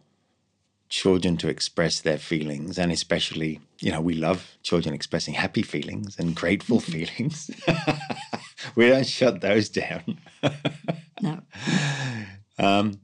children 0.89 1.37
to 1.37 1.47
express 1.49 2.01
their 2.01 2.19
feelings 2.19 2.77
and 2.77 2.91
especially 2.91 3.59
you 3.79 3.91
know 3.91 3.99
we 3.99 4.13
love 4.13 4.51
children 4.61 4.93
expressing 4.93 5.33
happy 5.33 5.63
feelings 5.63 6.19
and 6.19 6.35
grateful 6.35 6.79
feelings 6.79 7.49
we 8.75 8.87
don't 8.89 9.07
shut 9.07 9.41
those 9.41 9.69
down 9.69 10.19
No. 11.19 11.39
um, 12.59 12.99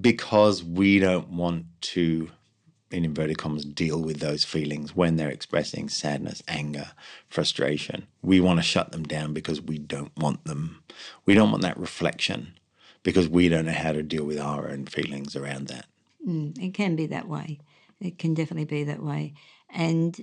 because 0.00 0.64
we 0.64 0.98
don't 0.98 1.28
want 1.28 1.66
to 1.82 2.30
in 2.90 3.04
inverted 3.04 3.38
commas 3.38 3.64
deal 3.64 4.00
with 4.00 4.18
those 4.20 4.44
feelings 4.44 4.96
when 4.96 5.16
they're 5.16 5.30
expressing 5.30 5.88
sadness 5.88 6.42
anger 6.48 6.90
frustration 7.28 8.06
we 8.22 8.40
want 8.40 8.58
to 8.58 8.62
shut 8.62 8.92
them 8.92 9.04
down 9.04 9.32
because 9.32 9.60
we 9.60 9.78
don't 9.78 10.16
want 10.16 10.44
them 10.44 10.82
we 11.26 11.34
don't 11.34 11.50
want 11.50 11.62
that 11.62 11.78
reflection 11.78 12.54
because 13.02 13.28
we 13.28 13.48
don't 13.48 13.66
know 13.66 13.72
how 13.72 13.92
to 13.92 14.02
deal 14.02 14.24
with 14.24 14.38
our 14.38 14.68
own 14.68 14.84
feelings 14.86 15.36
around 15.36 15.68
that 15.68 15.86
Mm, 16.26 16.58
it 16.62 16.74
can 16.74 16.96
be 16.96 17.06
that 17.06 17.28
way. 17.28 17.58
It 18.00 18.18
can 18.18 18.34
definitely 18.34 18.64
be 18.64 18.84
that 18.84 19.02
way. 19.02 19.34
And 19.68 20.18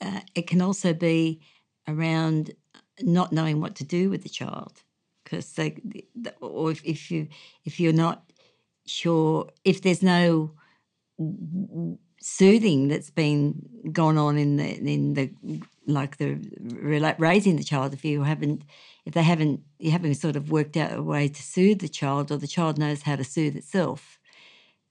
uh, 0.00 0.20
it 0.34 0.46
can 0.46 0.60
also 0.60 0.92
be 0.92 1.40
around 1.88 2.52
not 3.00 3.32
knowing 3.32 3.60
what 3.60 3.76
to 3.76 3.84
do 3.84 4.10
with 4.10 4.22
the 4.22 4.28
child. 4.28 4.82
Because 5.24 5.52
they, 5.54 5.76
or 6.40 6.70
if, 6.70 6.84
if 6.84 7.10
you 7.10 7.28
if 7.64 7.80
you're 7.80 7.92
not 7.92 8.30
sure, 8.86 9.48
if 9.64 9.82
there's 9.82 10.02
no 10.02 10.52
soothing 12.20 12.88
that's 12.88 13.10
been 13.10 13.68
gone 13.92 14.18
on 14.18 14.36
in 14.36 14.56
the 14.56 14.76
in 14.78 15.14
the 15.14 15.30
like 15.86 16.16
the 16.16 16.38
raising 17.18 17.56
the 17.56 17.64
child, 17.64 17.92
if 17.92 18.04
you 18.04 18.22
haven't 18.22 18.62
if 19.04 19.14
they 19.14 19.22
haven't 19.22 19.60
you 19.78 19.90
haven't 19.90 20.14
sort 20.14 20.36
of 20.36 20.50
worked 20.50 20.76
out 20.76 20.92
a 20.92 21.02
way 21.02 21.28
to 21.28 21.42
soothe 21.42 21.80
the 21.80 21.88
child, 21.88 22.30
or 22.32 22.36
the 22.36 22.46
child 22.46 22.78
knows 22.78 23.02
how 23.02 23.16
to 23.16 23.24
soothe 23.24 23.56
itself, 23.56 24.18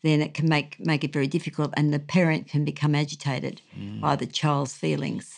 then 0.03 0.21
it 0.21 0.33
can 0.33 0.47
make 0.47 0.79
make 0.79 1.03
it 1.03 1.13
very 1.13 1.27
difficult, 1.27 1.73
and 1.75 1.93
the 1.93 1.99
parent 1.99 2.47
can 2.47 2.63
become 2.63 2.95
agitated 2.95 3.61
mm. 3.77 3.99
by 3.99 4.15
the 4.15 4.27
child's 4.27 4.75
feelings. 4.75 5.35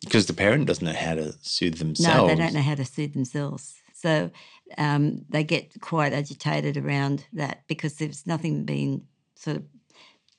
Because 0.00 0.26
the 0.26 0.34
parent 0.34 0.66
doesn't 0.66 0.84
know 0.84 0.92
how 0.92 1.14
to 1.14 1.32
soothe 1.40 1.78
themselves. 1.78 2.16
No, 2.16 2.28
they 2.28 2.36
don't 2.36 2.52
know 2.52 2.60
how 2.60 2.74
to 2.74 2.84
soothe 2.84 3.14
themselves. 3.14 3.74
So 3.94 4.30
um, 4.76 5.24
they 5.30 5.42
get 5.42 5.80
quite 5.80 6.12
agitated 6.12 6.76
around 6.76 7.26
that 7.32 7.62
because 7.66 7.94
there's 7.94 8.26
nothing 8.26 8.64
being 8.64 9.06
sort 9.34 9.56
of 9.56 9.64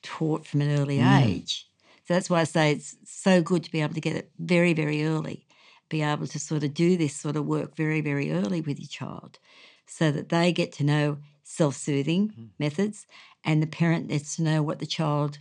taught 0.02 0.46
from 0.46 0.60
an 0.60 0.78
early 0.78 0.98
mm. 0.98 1.22
age. 1.24 1.68
So 2.06 2.14
that's 2.14 2.30
why 2.30 2.40
I 2.40 2.44
say 2.44 2.72
it's 2.72 2.96
so 3.04 3.42
good 3.42 3.64
to 3.64 3.70
be 3.70 3.82
able 3.82 3.94
to 3.94 4.00
get 4.00 4.16
it 4.16 4.30
very, 4.38 4.72
very 4.72 5.04
early, 5.04 5.46
be 5.88 6.02
able 6.02 6.26
to 6.26 6.38
sort 6.38 6.64
of 6.64 6.72
do 6.72 6.96
this 6.96 7.14
sort 7.14 7.36
of 7.36 7.46
work 7.46 7.76
very, 7.76 8.00
very 8.00 8.32
early 8.32 8.60
with 8.60 8.78
your 8.78 8.88
child 8.88 9.38
so 9.86 10.10
that 10.10 10.28
they 10.28 10.52
get 10.52 10.72
to 10.72 10.84
know 10.84 11.18
self 11.42 11.76
soothing 11.76 12.28
mm-hmm. 12.28 12.44
methods, 12.58 13.06
and 13.44 13.62
the 13.62 13.66
parent 13.66 14.08
needs 14.08 14.36
to 14.36 14.42
know 14.42 14.62
what 14.62 14.78
the 14.78 14.86
child 14.86 15.38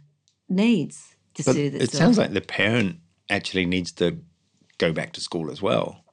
needs 0.50 1.15
to 1.36 1.43
but 1.43 1.56
soothe 1.56 1.76
itself. 1.76 1.93
It 1.93 1.98
sounds 1.98 2.17
like 2.17 2.34
the 2.34 2.41
parent 2.41 2.98
actually 3.30 3.65
needs 3.65 3.91
to 3.93 4.17
go 4.78 4.91
back 4.91 5.13
to 5.13 5.22
school 5.22 5.52
as 5.52 5.62
well. 5.62 6.04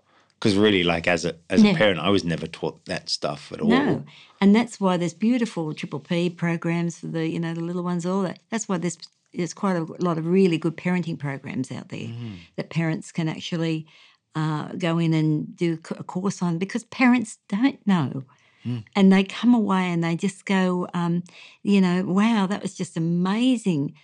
Because 0.45 0.59
really, 0.59 0.85
like 0.85 1.09
as 1.09 1.25
a 1.25 1.35
as 1.49 1.65
a 1.65 1.75
parent, 1.75 2.01
I 2.01 2.11
was 2.11 2.23
never 2.23 2.47
taught 2.47 2.85
that 2.85 3.09
stuff 3.09 3.51
at 3.51 3.61
all. 3.61 3.69
No, 3.69 4.05
and 4.41 4.55
that's 4.55 4.79
why 4.79 4.97
there's 4.97 5.15
beautiful 5.15 5.73
triple 5.73 6.01
P 6.01 6.29
programs 6.29 6.99
for 6.99 7.07
the 7.07 7.27
you 7.27 7.41
know 7.41 7.55
the 7.55 7.63
little 7.63 7.83
ones. 7.83 8.05
All 8.05 8.23
that. 8.23 8.41
That's 8.51 8.69
why 8.69 8.79
there's 8.79 8.99
there's 9.33 9.55
quite 9.55 9.77
a 9.77 9.85
lot 10.01 10.19
of 10.19 10.27
really 10.27 10.59
good 10.59 10.77
parenting 10.77 11.19
programs 11.19 11.73
out 11.73 11.89
there 11.89 12.09
mm. 12.09 12.37
that 12.57 12.71
parents 12.71 13.11
can 13.11 13.29
actually 13.29 13.87
uh, 14.35 14.69
go 14.73 14.99
in 14.99 15.15
and 15.15 15.57
do 15.57 15.79
a 15.91 16.05
course 16.05 16.43
on 16.43 16.59
because 16.59 16.85
parents 16.85 17.39
don't 17.49 17.85
know 17.87 18.25
Mm. 18.67 18.85
And 18.97 19.13
they 19.13 19.25
come 19.25 19.55
away 19.55 19.91
and 19.91 20.03
they 20.03 20.17
just 20.17 20.45
go, 20.45 20.89
um, 20.95 21.23
you 21.63 21.81
know, 21.81 22.05
wow, 22.05 22.47
that 22.47 22.63
was 22.63 22.75
just 22.75 22.97
amazing. 22.97 23.95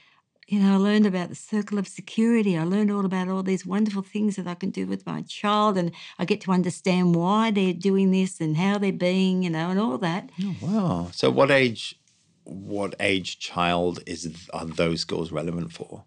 You 0.50 0.58
know, 0.58 0.74
I 0.74 0.76
learned 0.78 1.06
about 1.06 1.28
the 1.28 1.36
circle 1.36 1.78
of 1.78 1.86
security. 1.86 2.58
I 2.58 2.64
learned 2.64 2.90
all 2.90 3.04
about 3.04 3.28
all 3.28 3.44
these 3.44 3.64
wonderful 3.64 4.02
things 4.02 4.34
that 4.34 4.48
I 4.48 4.54
can 4.54 4.70
do 4.70 4.84
with 4.84 5.06
my 5.06 5.22
child, 5.22 5.78
and 5.78 5.92
I 6.18 6.24
get 6.24 6.40
to 6.40 6.50
understand 6.50 7.14
why 7.14 7.52
they're 7.52 7.72
doing 7.72 8.10
this 8.10 8.40
and 8.40 8.56
how 8.56 8.76
they're 8.76 8.92
being, 8.92 9.44
you 9.44 9.50
know, 9.50 9.70
and 9.70 9.78
all 9.78 9.96
that. 9.98 10.28
Oh, 10.42 10.56
wow! 10.60 11.08
So, 11.12 11.30
what 11.30 11.52
age, 11.52 12.00
what 12.42 12.96
age 12.98 13.38
child 13.38 14.00
is 14.06 14.28
are 14.52 14.64
those 14.64 15.02
skills 15.02 15.30
relevant 15.30 15.72
for? 15.72 16.02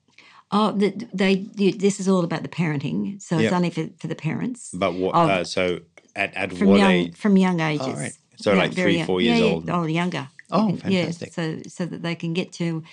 Oh, 0.52 0.74
they, 0.74 0.90
they 1.14 1.36
this 1.72 2.02
is 2.02 2.10
all 2.10 2.26
about 2.26 2.44
the 2.44 2.50
parenting, 2.50 3.22
so 3.22 3.38
yep. 3.38 3.46
it's 3.46 3.54
only 3.54 3.70
for, 3.70 3.88
for 3.98 4.08
the 4.08 4.16
parents. 4.16 4.72
But 4.74 4.96
what? 4.96 5.16
Of, 5.16 5.30
uh, 5.30 5.44
so 5.46 5.80
at, 6.18 6.36
at 6.36 6.52
from 6.52 6.68
what 6.68 6.80
young, 6.80 6.92
age? 6.92 7.16
From 7.16 7.38
young 7.38 7.62
ages. 7.62 7.88
Oh, 7.88 7.94
right. 7.94 8.18
So 8.36 8.52
yeah, 8.52 8.60
like 8.60 8.74
three, 8.74 9.04
four 9.04 9.22
years 9.22 9.40
yeah, 9.40 9.46
old. 9.46 9.70
Oh, 9.70 9.86
younger. 9.86 10.28
Oh, 10.52 10.76
fantastic. 10.76 11.30
Yeah, 11.30 11.34
so 11.34 11.62
so 11.70 11.86
that 11.86 12.02
they 12.02 12.16
can 12.16 12.34
get 12.34 12.52
to 12.54 12.84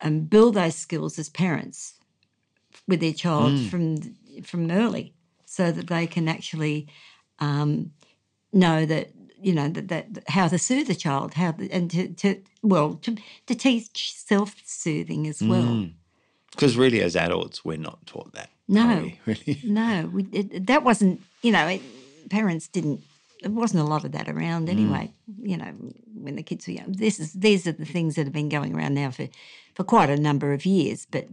um, 0.00 0.20
build 0.20 0.54
those 0.54 0.74
skills 0.74 1.18
as 1.18 1.28
parents 1.28 1.94
with 2.86 3.00
their 3.00 3.12
child 3.12 3.52
mm. 3.52 3.68
from 3.68 4.42
from 4.42 4.70
early, 4.70 5.14
so 5.44 5.70
that 5.72 5.88
they 5.88 6.06
can 6.06 6.28
actually 6.28 6.88
um, 7.38 7.92
know 8.52 8.86
that 8.86 9.10
you 9.40 9.52
know 9.52 9.68
that, 9.68 9.88
that 9.88 10.24
how 10.28 10.48
to 10.48 10.58
soothe 10.58 10.88
the 10.88 10.94
child, 10.94 11.34
how 11.34 11.54
and 11.70 11.90
to, 11.90 12.08
to 12.14 12.42
well 12.62 12.94
to, 12.94 13.16
to 13.46 13.54
teach 13.54 14.14
self 14.14 14.54
soothing 14.64 15.26
as 15.26 15.42
well. 15.42 15.88
Because 16.50 16.76
mm. 16.76 16.80
really, 16.80 17.02
as 17.02 17.16
adults, 17.16 17.64
we're 17.64 17.78
not 17.78 18.04
taught 18.06 18.32
that. 18.32 18.50
No, 18.66 19.02
we? 19.02 19.20
really. 19.26 19.60
No, 19.64 20.10
we, 20.12 20.24
it, 20.32 20.66
that 20.66 20.82
wasn't. 20.84 21.22
You 21.42 21.52
know, 21.52 21.66
it, 21.66 21.82
parents 22.30 22.68
didn't 22.68 23.02
there 23.42 23.50
wasn't 23.50 23.82
a 23.82 23.86
lot 23.86 24.04
of 24.04 24.12
that 24.12 24.28
around 24.28 24.68
mm. 24.68 24.72
anyway. 24.72 25.12
Mm. 25.30 25.50
You 25.50 25.56
know, 25.56 25.72
when 26.14 26.36
the 26.36 26.42
kids 26.42 26.66
were 26.66 26.74
young. 26.74 26.92
This 26.92 27.20
is 27.20 27.32
these 27.32 27.66
are 27.66 27.72
the 27.72 27.84
things 27.84 28.14
that 28.16 28.26
have 28.26 28.32
been 28.32 28.48
going 28.48 28.74
around 28.74 28.94
now 28.94 29.10
for 29.10 29.28
for 29.74 29.84
quite 29.84 30.10
a 30.10 30.16
number 30.16 30.52
of 30.52 30.66
years, 30.66 31.06
but 31.10 31.26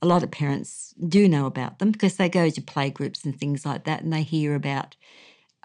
a 0.00 0.06
lot 0.06 0.24
of 0.24 0.30
parents 0.30 0.94
do 1.08 1.28
know 1.28 1.46
about 1.46 1.78
them 1.78 1.92
because 1.92 2.16
they 2.16 2.28
go 2.28 2.50
to 2.50 2.60
play 2.60 2.90
groups 2.90 3.24
and 3.24 3.38
things 3.38 3.64
like 3.64 3.84
that, 3.84 4.02
and 4.02 4.12
they 4.12 4.22
hear 4.22 4.54
about 4.54 4.96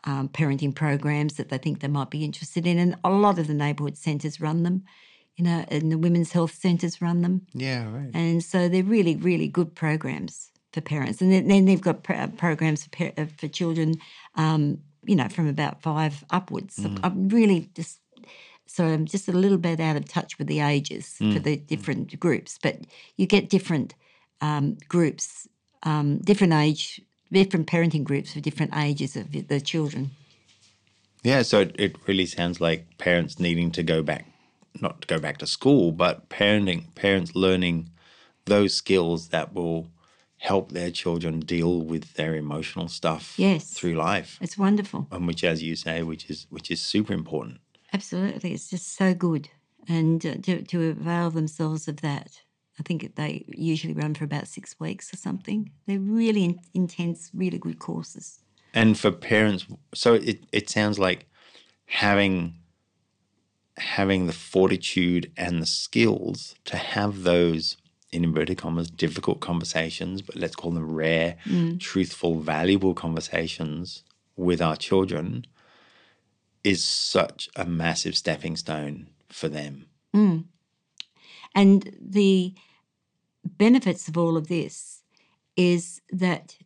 um, 0.03 0.29
parenting 0.29 0.73
programs 0.73 1.35
that 1.35 1.49
they 1.49 1.57
think 1.57 1.79
they 1.79 1.87
might 1.87 2.11
be 2.11 2.23
interested 2.23 2.67
in, 2.67 2.77
and 2.77 2.95
a 3.03 3.09
lot 3.09 3.39
of 3.39 3.47
the 3.47 3.53
neighbourhood 3.53 3.97
centres 3.97 4.39
run 4.39 4.63
them. 4.63 4.83
You 5.35 5.43
know, 5.43 5.65
and 5.69 5.91
the 5.91 5.99
women's 5.99 6.31
health 6.31 6.55
centres 6.55 6.99
run 6.99 7.21
them. 7.21 7.45
Yeah, 7.53 7.87
right. 7.91 8.09
And 8.11 8.43
so 8.43 8.67
they're 8.67 8.81
really, 8.81 9.15
really 9.15 9.47
good 9.47 9.75
programs 9.75 10.51
for 10.73 10.81
parents, 10.81 11.21
and 11.21 11.31
then, 11.31 11.47
then 11.47 11.65
they've 11.65 11.81
got 11.81 12.03
programs 12.03 12.87
for, 12.87 13.11
for 13.37 13.47
children 13.47 13.95
um, 14.33 14.79
you 15.07 15.15
know, 15.15 15.29
from 15.29 15.47
about 15.47 15.81
five 15.81 16.23
upwards. 16.29 16.77
Mm. 16.77 16.99
I'm 17.03 17.29
really 17.29 17.69
just 17.73 17.99
so 18.67 18.85
I'm 18.85 19.05
just 19.05 19.27
a 19.27 19.31
little 19.31 19.57
bit 19.57 19.79
out 19.79 19.95
of 19.95 20.05
touch 20.05 20.37
with 20.37 20.47
the 20.47 20.59
ages 20.59 21.15
mm. 21.19 21.33
for 21.33 21.39
the 21.39 21.55
different 21.55 22.09
mm. 22.09 22.19
groups, 22.19 22.59
but 22.61 22.81
you 23.15 23.25
get 23.25 23.49
different 23.49 23.95
um, 24.41 24.77
groups, 24.87 25.47
um, 25.83 26.19
different 26.19 26.53
age, 26.53 27.01
different 27.31 27.67
parenting 27.67 28.03
groups 28.03 28.33
for 28.33 28.39
different 28.41 28.75
ages 28.75 29.15
of 29.15 29.31
the 29.31 29.61
children. 29.61 30.11
Yeah, 31.23 31.41
so 31.41 31.61
it, 31.61 31.75
it 31.79 31.95
really 32.07 32.25
sounds 32.25 32.61
like 32.61 32.97
parents 32.97 33.39
needing 33.39 33.71
to 33.71 33.83
go 33.83 34.03
back, 34.03 34.25
not 34.79 35.01
to 35.01 35.07
go 35.07 35.19
back 35.19 35.37
to 35.39 35.47
school, 35.47 35.91
but 35.91 36.29
parenting, 36.29 36.93
parents 36.95 37.35
learning 37.35 37.89
those 38.45 38.73
skills 38.73 39.29
that 39.29 39.53
will 39.53 39.87
help 40.37 40.71
their 40.71 40.91
children 40.91 41.39
deal 41.39 41.81
with 41.81 42.13
their 42.13 42.35
emotional 42.35 42.87
stuff 42.87 43.33
yes. 43.37 43.71
through 43.71 43.95
life. 43.95 44.37
It's 44.41 44.57
wonderful. 44.57 45.07
And 45.11 45.27
which 45.27 45.43
as 45.43 45.63
you 45.63 45.75
say, 45.75 46.03
which 46.03 46.29
is 46.29 46.47
which 46.49 46.69
is 46.71 46.81
super 46.81 47.13
important. 47.13 47.59
Absolutely. 47.93 48.53
It's 48.53 48.69
just 48.69 48.95
so 48.95 49.13
good. 49.13 49.49
And 49.87 50.25
uh, 50.25 50.35
to, 50.43 50.61
to 50.61 50.89
avail 50.89 51.31
themselves 51.31 51.87
of 51.87 52.01
that. 52.01 52.41
I 52.79 52.83
think 52.83 53.15
they 53.15 53.43
usually 53.47 53.93
run 53.93 54.13
for 54.13 54.23
about 54.23 54.47
six 54.47 54.79
weeks 54.79 55.11
or 55.11 55.17
something. 55.17 55.71
They're 55.87 55.99
really 55.99 56.43
in, 56.43 56.59
intense, 56.75 57.31
really 57.33 57.57
good 57.57 57.79
courses. 57.79 58.43
And 58.71 58.99
for 58.99 59.09
parents, 59.09 59.65
so 59.95 60.13
it, 60.13 60.43
it 60.51 60.69
sounds 60.69 60.99
like 60.99 61.25
having 61.85 62.53
having 63.77 64.27
the 64.27 64.33
fortitude 64.33 65.31
and 65.37 65.61
the 65.61 65.65
skills 65.65 66.55
to 66.65 66.77
have 66.77 67.23
those 67.23 67.77
in 68.11 68.23
inverted 68.23 68.57
commas, 68.57 68.89
difficult 68.89 69.39
conversations, 69.39 70.21
but 70.21 70.35
let's 70.35 70.55
call 70.55 70.71
them 70.71 70.93
rare, 70.93 71.37
mm. 71.45 71.79
truthful, 71.79 72.39
valuable 72.39 72.93
conversations 72.93 74.03
with 74.35 74.61
our 74.61 74.75
children 74.75 75.45
is 76.63 76.83
such 76.83 77.49
a 77.55 77.65
massive 77.65 78.15
stepping 78.15 78.55
stone 78.55 79.07
for 79.29 79.49
them. 79.49 79.87
Mm. 80.15 80.45
And 81.55 81.95
the 81.99 82.53
benefits 83.45 84.07
of 84.07 84.17
all 84.17 84.37
of 84.37 84.47
this 84.47 85.03
is 85.55 86.01
that 86.11 86.57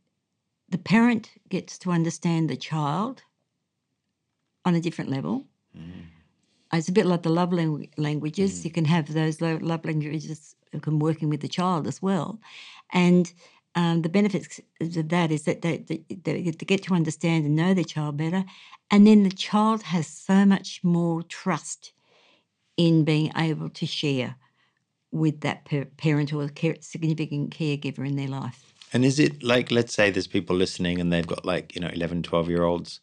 the 0.69 0.77
parent 0.77 1.31
gets 1.49 1.77
to 1.79 1.91
understand 1.91 2.49
the 2.49 2.57
child 2.57 3.23
on 4.65 4.75
a 4.75 4.81
different 4.81 5.09
level. 5.09 5.45
Mm. 5.77 6.05
it's 6.73 6.89
a 6.89 6.91
bit 6.91 7.05
like 7.05 7.23
the 7.23 7.29
love 7.29 7.53
lang- 7.53 7.89
languages. 7.97 8.63
You 8.65 8.71
can 8.71 8.85
have 8.85 9.13
those 9.13 9.41
love 9.41 9.85
languages 9.85 10.55
can 10.79 10.99
working 10.99 11.29
with 11.29 11.41
the 11.41 11.47
child 11.47 11.87
as 11.87 12.01
well, 12.01 12.39
and 12.91 13.33
um, 13.75 14.01
the 14.01 14.09
benefits 14.09 14.59
of 14.81 15.09
that 15.09 15.31
is 15.31 15.43
that 15.43 15.61
they, 15.61 15.77
they, 15.77 16.03
they 16.09 16.51
get 16.51 16.83
to 16.83 16.93
understand 16.93 17.45
and 17.45 17.55
know 17.55 17.73
their 17.73 17.83
child 17.83 18.17
better, 18.17 18.43
and 18.89 19.07
then 19.07 19.23
the 19.23 19.31
child 19.31 19.83
has 19.83 20.07
so 20.07 20.45
much 20.45 20.81
more 20.83 21.23
trust 21.23 21.93
in 22.77 23.03
being 23.03 23.31
able 23.37 23.69
to 23.69 23.85
share 23.85 24.35
with 25.11 25.41
that 25.41 25.67
parent 25.97 26.33
or 26.33 26.47
care, 26.49 26.75
significant 26.79 27.55
caregiver 27.55 28.07
in 28.07 28.15
their 28.15 28.27
life. 28.27 28.73
And 28.93 29.05
is 29.05 29.19
it 29.19 29.43
like, 29.43 29.71
let's 29.71 29.93
say 29.93 30.09
there's 30.09 30.27
people 30.27 30.55
listening 30.55 30.99
and 30.99 31.11
they've 31.11 31.27
got 31.27 31.45
like, 31.45 31.75
you 31.75 31.81
know, 31.81 31.89
11, 31.89 32.23
12 32.23 32.49
year 32.49 32.63
olds 32.63 32.99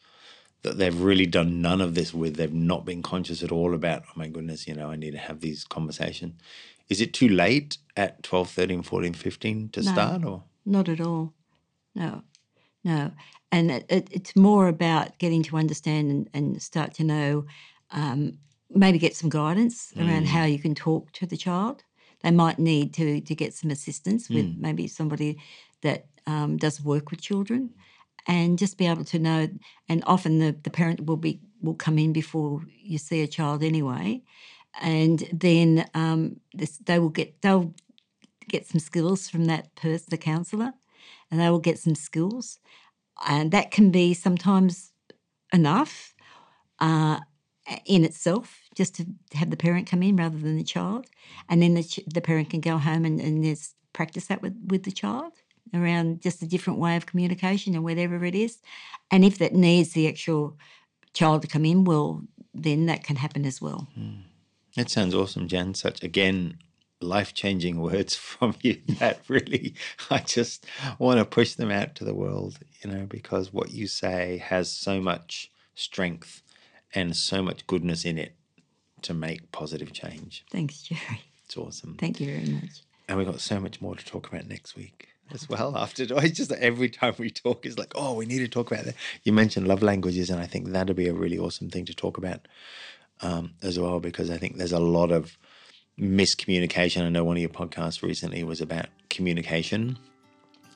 that 0.62 0.76
they've 0.76 1.00
really 1.00 1.26
done 1.26 1.62
none 1.62 1.80
of 1.80 1.94
this 1.94 2.12
with. 2.12 2.36
They've 2.36 2.52
not 2.52 2.84
been 2.84 3.02
conscious 3.02 3.42
at 3.42 3.52
all 3.52 3.74
about, 3.74 4.02
oh 4.06 4.12
my 4.16 4.28
goodness, 4.28 4.66
you 4.66 4.74
know, 4.74 4.90
I 4.90 4.96
need 4.96 5.12
to 5.12 5.18
have 5.18 5.40
these 5.40 5.64
conversations. 5.64 6.34
Is 6.88 7.00
it 7.00 7.12
too 7.12 7.28
late 7.28 7.78
at 7.96 8.22
12, 8.22 8.50
13, 8.50 8.82
14, 8.82 9.12
15 9.12 9.68
to 9.70 9.82
no, 9.82 9.92
start 9.92 10.24
or? 10.24 10.44
Not 10.64 10.88
at 10.88 11.00
all. 11.00 11.32
No, 11.94 12.22
no. 12.84 13.12
And 13.50 13.70
it, 13.70 13.86
it, 13.88 14.08
it's 14.10 14.36
more 14.36 14.68
about 14.68 15.18
getting 15.18 15.42
to 15.44 15.56
understand 15.56 16.10
and, 16.10 16.30
and 16.34 16.62
start 16.62 16.94
to 16.94 17.04
know, 17.04 17.46
um, 17.90 18.38
maybe 18.70 18.98
get 18.98 19.16
some 19.16 19.30
guidance 19.30 19.92
mm. 19.96 20.06
around 20.06 20.26
how 20.26 20.44
you 20.44 20.58
can 20.58 20.74
talk 20.74 21.12
to 21.12 21.26
the 21.26 21.36
child. 21.36 21.84
They 22.22 22.30
might 22.30 22.58
need 22.58 22.94
to, 22.94 23.20
to 23.20 23.34
get 23.34 23.54
some 23.54 23.70
assistance 23.70 24.28
with 24.28 24.46
mm. 24.46 24.58
maybe 24.58 24.86
somebody 24.88 25.38
that 25.82 26.06
um, 26.26 26.56
does 26.56 26.82
work 26.82 27.10
with 27.10 27.20
children 27.20 27.70
and 28.26 28.58
just 28.58 28.76
be 28.76 28.86
able 28.86 29.04
to 29.04 29.18
know 29.18 29.48
and 29.88 30.04
often 30.06 30.38
the, 30.38 30.54
the 30.62 30.70
parent 30.70 31.06
will 31.06 31.16
be 31.16 31.40
will 31.60 31.74
come 31.74 31.98
in 31.98 32.12
before 32.12 32.62
you 32.80 32.98
see 32.98 33.22
a 33.22 33.26
child 33.26 33.64
anyway 33.64 34.22
and 34.80 35.28
then 35.32 35.88
um, 35.94 36.40
this, 36.54 36.78
they 36.78 36.98
will 36.98 37.08
get 37.08 37.40
they'll 37.42 37.74
get 38.48 38.66
some 38.66 38.80
skills 38.80 39.28
from 39.28 39.44
that 39.46 39.74
person 39.74 40.06
the 40.10 40.18
counselor 40.18 40.72
and 41.30 41.40
they 41.40 41.50
will 41.50 41.58
get 41.58 41.78
some 41.78 41.94
skills 41.94 42.58
and 43.26 43.50
that 43.50 43.70
can 43.70 43.90
be 43.90 44.14
sometimes 44.14 44.92
enough 45.52 46.14
uh, 46.80 47.18
in 47.84 48.04
itself 48.04 48.60
just 48.74 48.94
to 48.94 49.06
have 49.34 49.50
the 49.50 49.56
parent 49.56 49.86
come 49.86 50.02
in 50.02 50.16
rather 50.16 50.38
than 50.38 50.56
the 50.56 50.64
child 50.64 51.06
and 51.48 51.60
then 51.60 51.74
the, 51.74 52.04
the 52.14 52.20
parent 52.20 52.48
can 52.48 52.60
go 52.60 52.78
home 52.78 53.04
and, 53.04 53.20
and 53.20 53.44
practice 53.92 54.26
that 54.26 54.40
with, 54.40 54.56
with 54.68 54.84
the 54.84 54.92
child 54.92 55.32
around 55.74 56.22
just 56.22 56.42
a 56.42 56.46
different 56.46 56.78
way 56.78 56.96
of 56.96 57.06
communication 57.06 57.74
and 57.74 57.84
whatever 57.84 58.24
it 58.24 58.34
is. 58.34 58.58
And 59.10 59.24
if 59.24 59.38
that 59.38 59.52
needs 59.54 59.92
the 59.92 60.08
actual 60.08 60.56
child 61.12 61.42
to 61.42 61.48
come 61.48 61.64
in, 61.64 61.84
well, 61.84 62.22
then 62.54 62.86
that 62.86 63.04
can 63.04 63.16
happen 63.16 63.44
as 63.44 63.60
well. 63.60 63.88
Mm. 63.98 64.22
That 64.78 64.90
sounds 64.90 65.12
awesome, 65.12 65.48
Jan. 65.48 65.74
Such, 65.74 66.04
again, 66.04 66.58
life 67.00 67.34
changing 67.34 67.80
words 67.80 68.14
from 68.14 68.54
you 68.62 68.80
that 69.00 69.18
really, 69.26 69.74
I 70.10 70.20
just 70.20 70.66
want 71.00 71.18
to 71.18 71.24
push 71.24 71.54
them 71.54 71.72
out 71.72 71.96
to 71.96 72.04
the 72.04 72.14
world, 72.14 72.60
you 72.80 72.88
know, 72.88 73.04
because 73.04 73.52
what 73.52 73.72
you 73.72 73.88
say 73.88 74.38
has 74.38 74.70
so 74.70 75.00
much 75.00 75.50
strength 75.74 76.42
and 76.94 77.16
so 77.16 77.42
much 77.42 77.66
goodness 77.66 78.04
in 78.04 78.18
it 78.18 78.36
to 79.02 79.14
make 79.14 79.50
positive 79.50 79.92
change. 79.92 80.44
Thanks, 80.52 80.82
Jerry. 80.82 81.22
It's 81.44 81.56
awesome. 81.56 81.96
Thank 81.98 82.20
you 82.20 82.26
very 82.28 82.48
much. 82.48 82.82
And 83.08 83.18
we've 83.18 83.26
got 83.26 83.40
so 83.40 83.58
much 83.58 83.80
more 83.80 83.96
to 83.96 84.04
talk 84.04 84.28
about 84.28 84.46
next 84.46 84.76
week 84.76 85.08
as 85.32 85.48
well 85.48 85.76
after 85.76 86.04
it's 86.08 86.38
just 86.38 86.48
that 86.48 86.62
every 86.62 86.88
time 86.88 87.14
we 87.18 87.28
talk 87.28 87.66
it's 87.66 87.76
like 87.76 87.92
oh 87.94 88.14
we 88.14 88.24
need 88.24 88.38
to 88.38 88.48
talk 88.48 88.72
about 88.72 88.86
that 88.86 88.94
you 89.24 89.30
mentioned 89.30 89.68
love 89.68 89.82
languages 89.82 90.30
and 90.30 90.40
i 90.40 90.46
think 90.46 90.68
that'd 90.68 90.96
be 90.96 91.06
a 91.06 91.12
really 91.12 91.38
awesome 91.38 91.68
thing 91.68 91.84
to 91.84 91.92
talk 91.92 92.16
about 92.16 92.48
um, 93.20 93.52
as 93.62 93.78
well 93.78 94.00
because 94.00 94.30
i 94.30 94.36
think 94.36 94.56
there's 94.56 94.72
a 94.72 94.78
lot 94.78 95.10
of 95.10 95.36
miscommunication 95.98 97.02
i 97.02 97.08
know 97.08 97.24
one 97.24 97.36
of 97.36 97.40
your 97.40 97.50
podcasts 97.50 98.02
recently 98.02 98.42
was 98.44 98.60
about 98.60 98.86
communication 99.10 99.98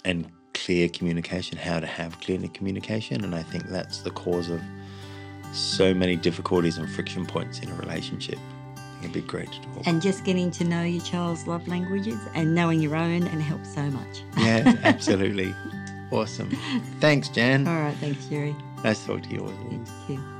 and 0.05 0.30
clear 0.55 0.88
communication 0.88 1.57
how 1.57 1.80
to 1.80 1.86
have 1.86 2.20
clear 2.20 2.38
communication 2.49 3.24
and 3.24 3.34
i 3.34 3.43
think 3.43 3.64
that's 3.68 4.03
the 4.03 4.11
cause 4.11 4.51
of 4.51 4.61
so 5.53 5.93
many 5.93 6.16
difficulties 6.16 6.78
and 6.78 6.90
friction 6.90 7.26
points 7.26 7.61
in 7.61 7.70
a 7.70 7.74
relationship 7.74 8.38
It'd 9.03 9.12
be 9.12 9.20
great 9.20 9.51
to 9.51 9.61
talk. 9.61 9.86
And 9.86 10.01
just 10.01 10.24
getting 10.24 10.51
to 10.53 10.64
know 10.64 10.82
your 10.82 11.03
child's 11.03 11.49
love 11.49 11.66
languages 11.66 12.20
and 12.34 12.55
knowing 12.55 12.80
your 12.80 12.95
own 12.95 13.26
and 13.26 13.43
helps 13.43 13.74
so 13.74 13.82
much. 13.82 14.22
Yeah, 14.38 14.76
absolutely. 14.84 15.55
awesome. 16.12 16.51
Thanks, 17.01 17.28
Jan. 17.28 17.66
All 17.66 17.74
right. 17.74 17.97
Thanks, 17.97 18.24
Jerry. 18.26 18.55
Nice 18.84 19.01
to 19.01 19.07
talk 19.09 19.22
to 19.22 19.28
you. 19.28 19.49
Thank 19.68 19.88
you. 20.09 20.32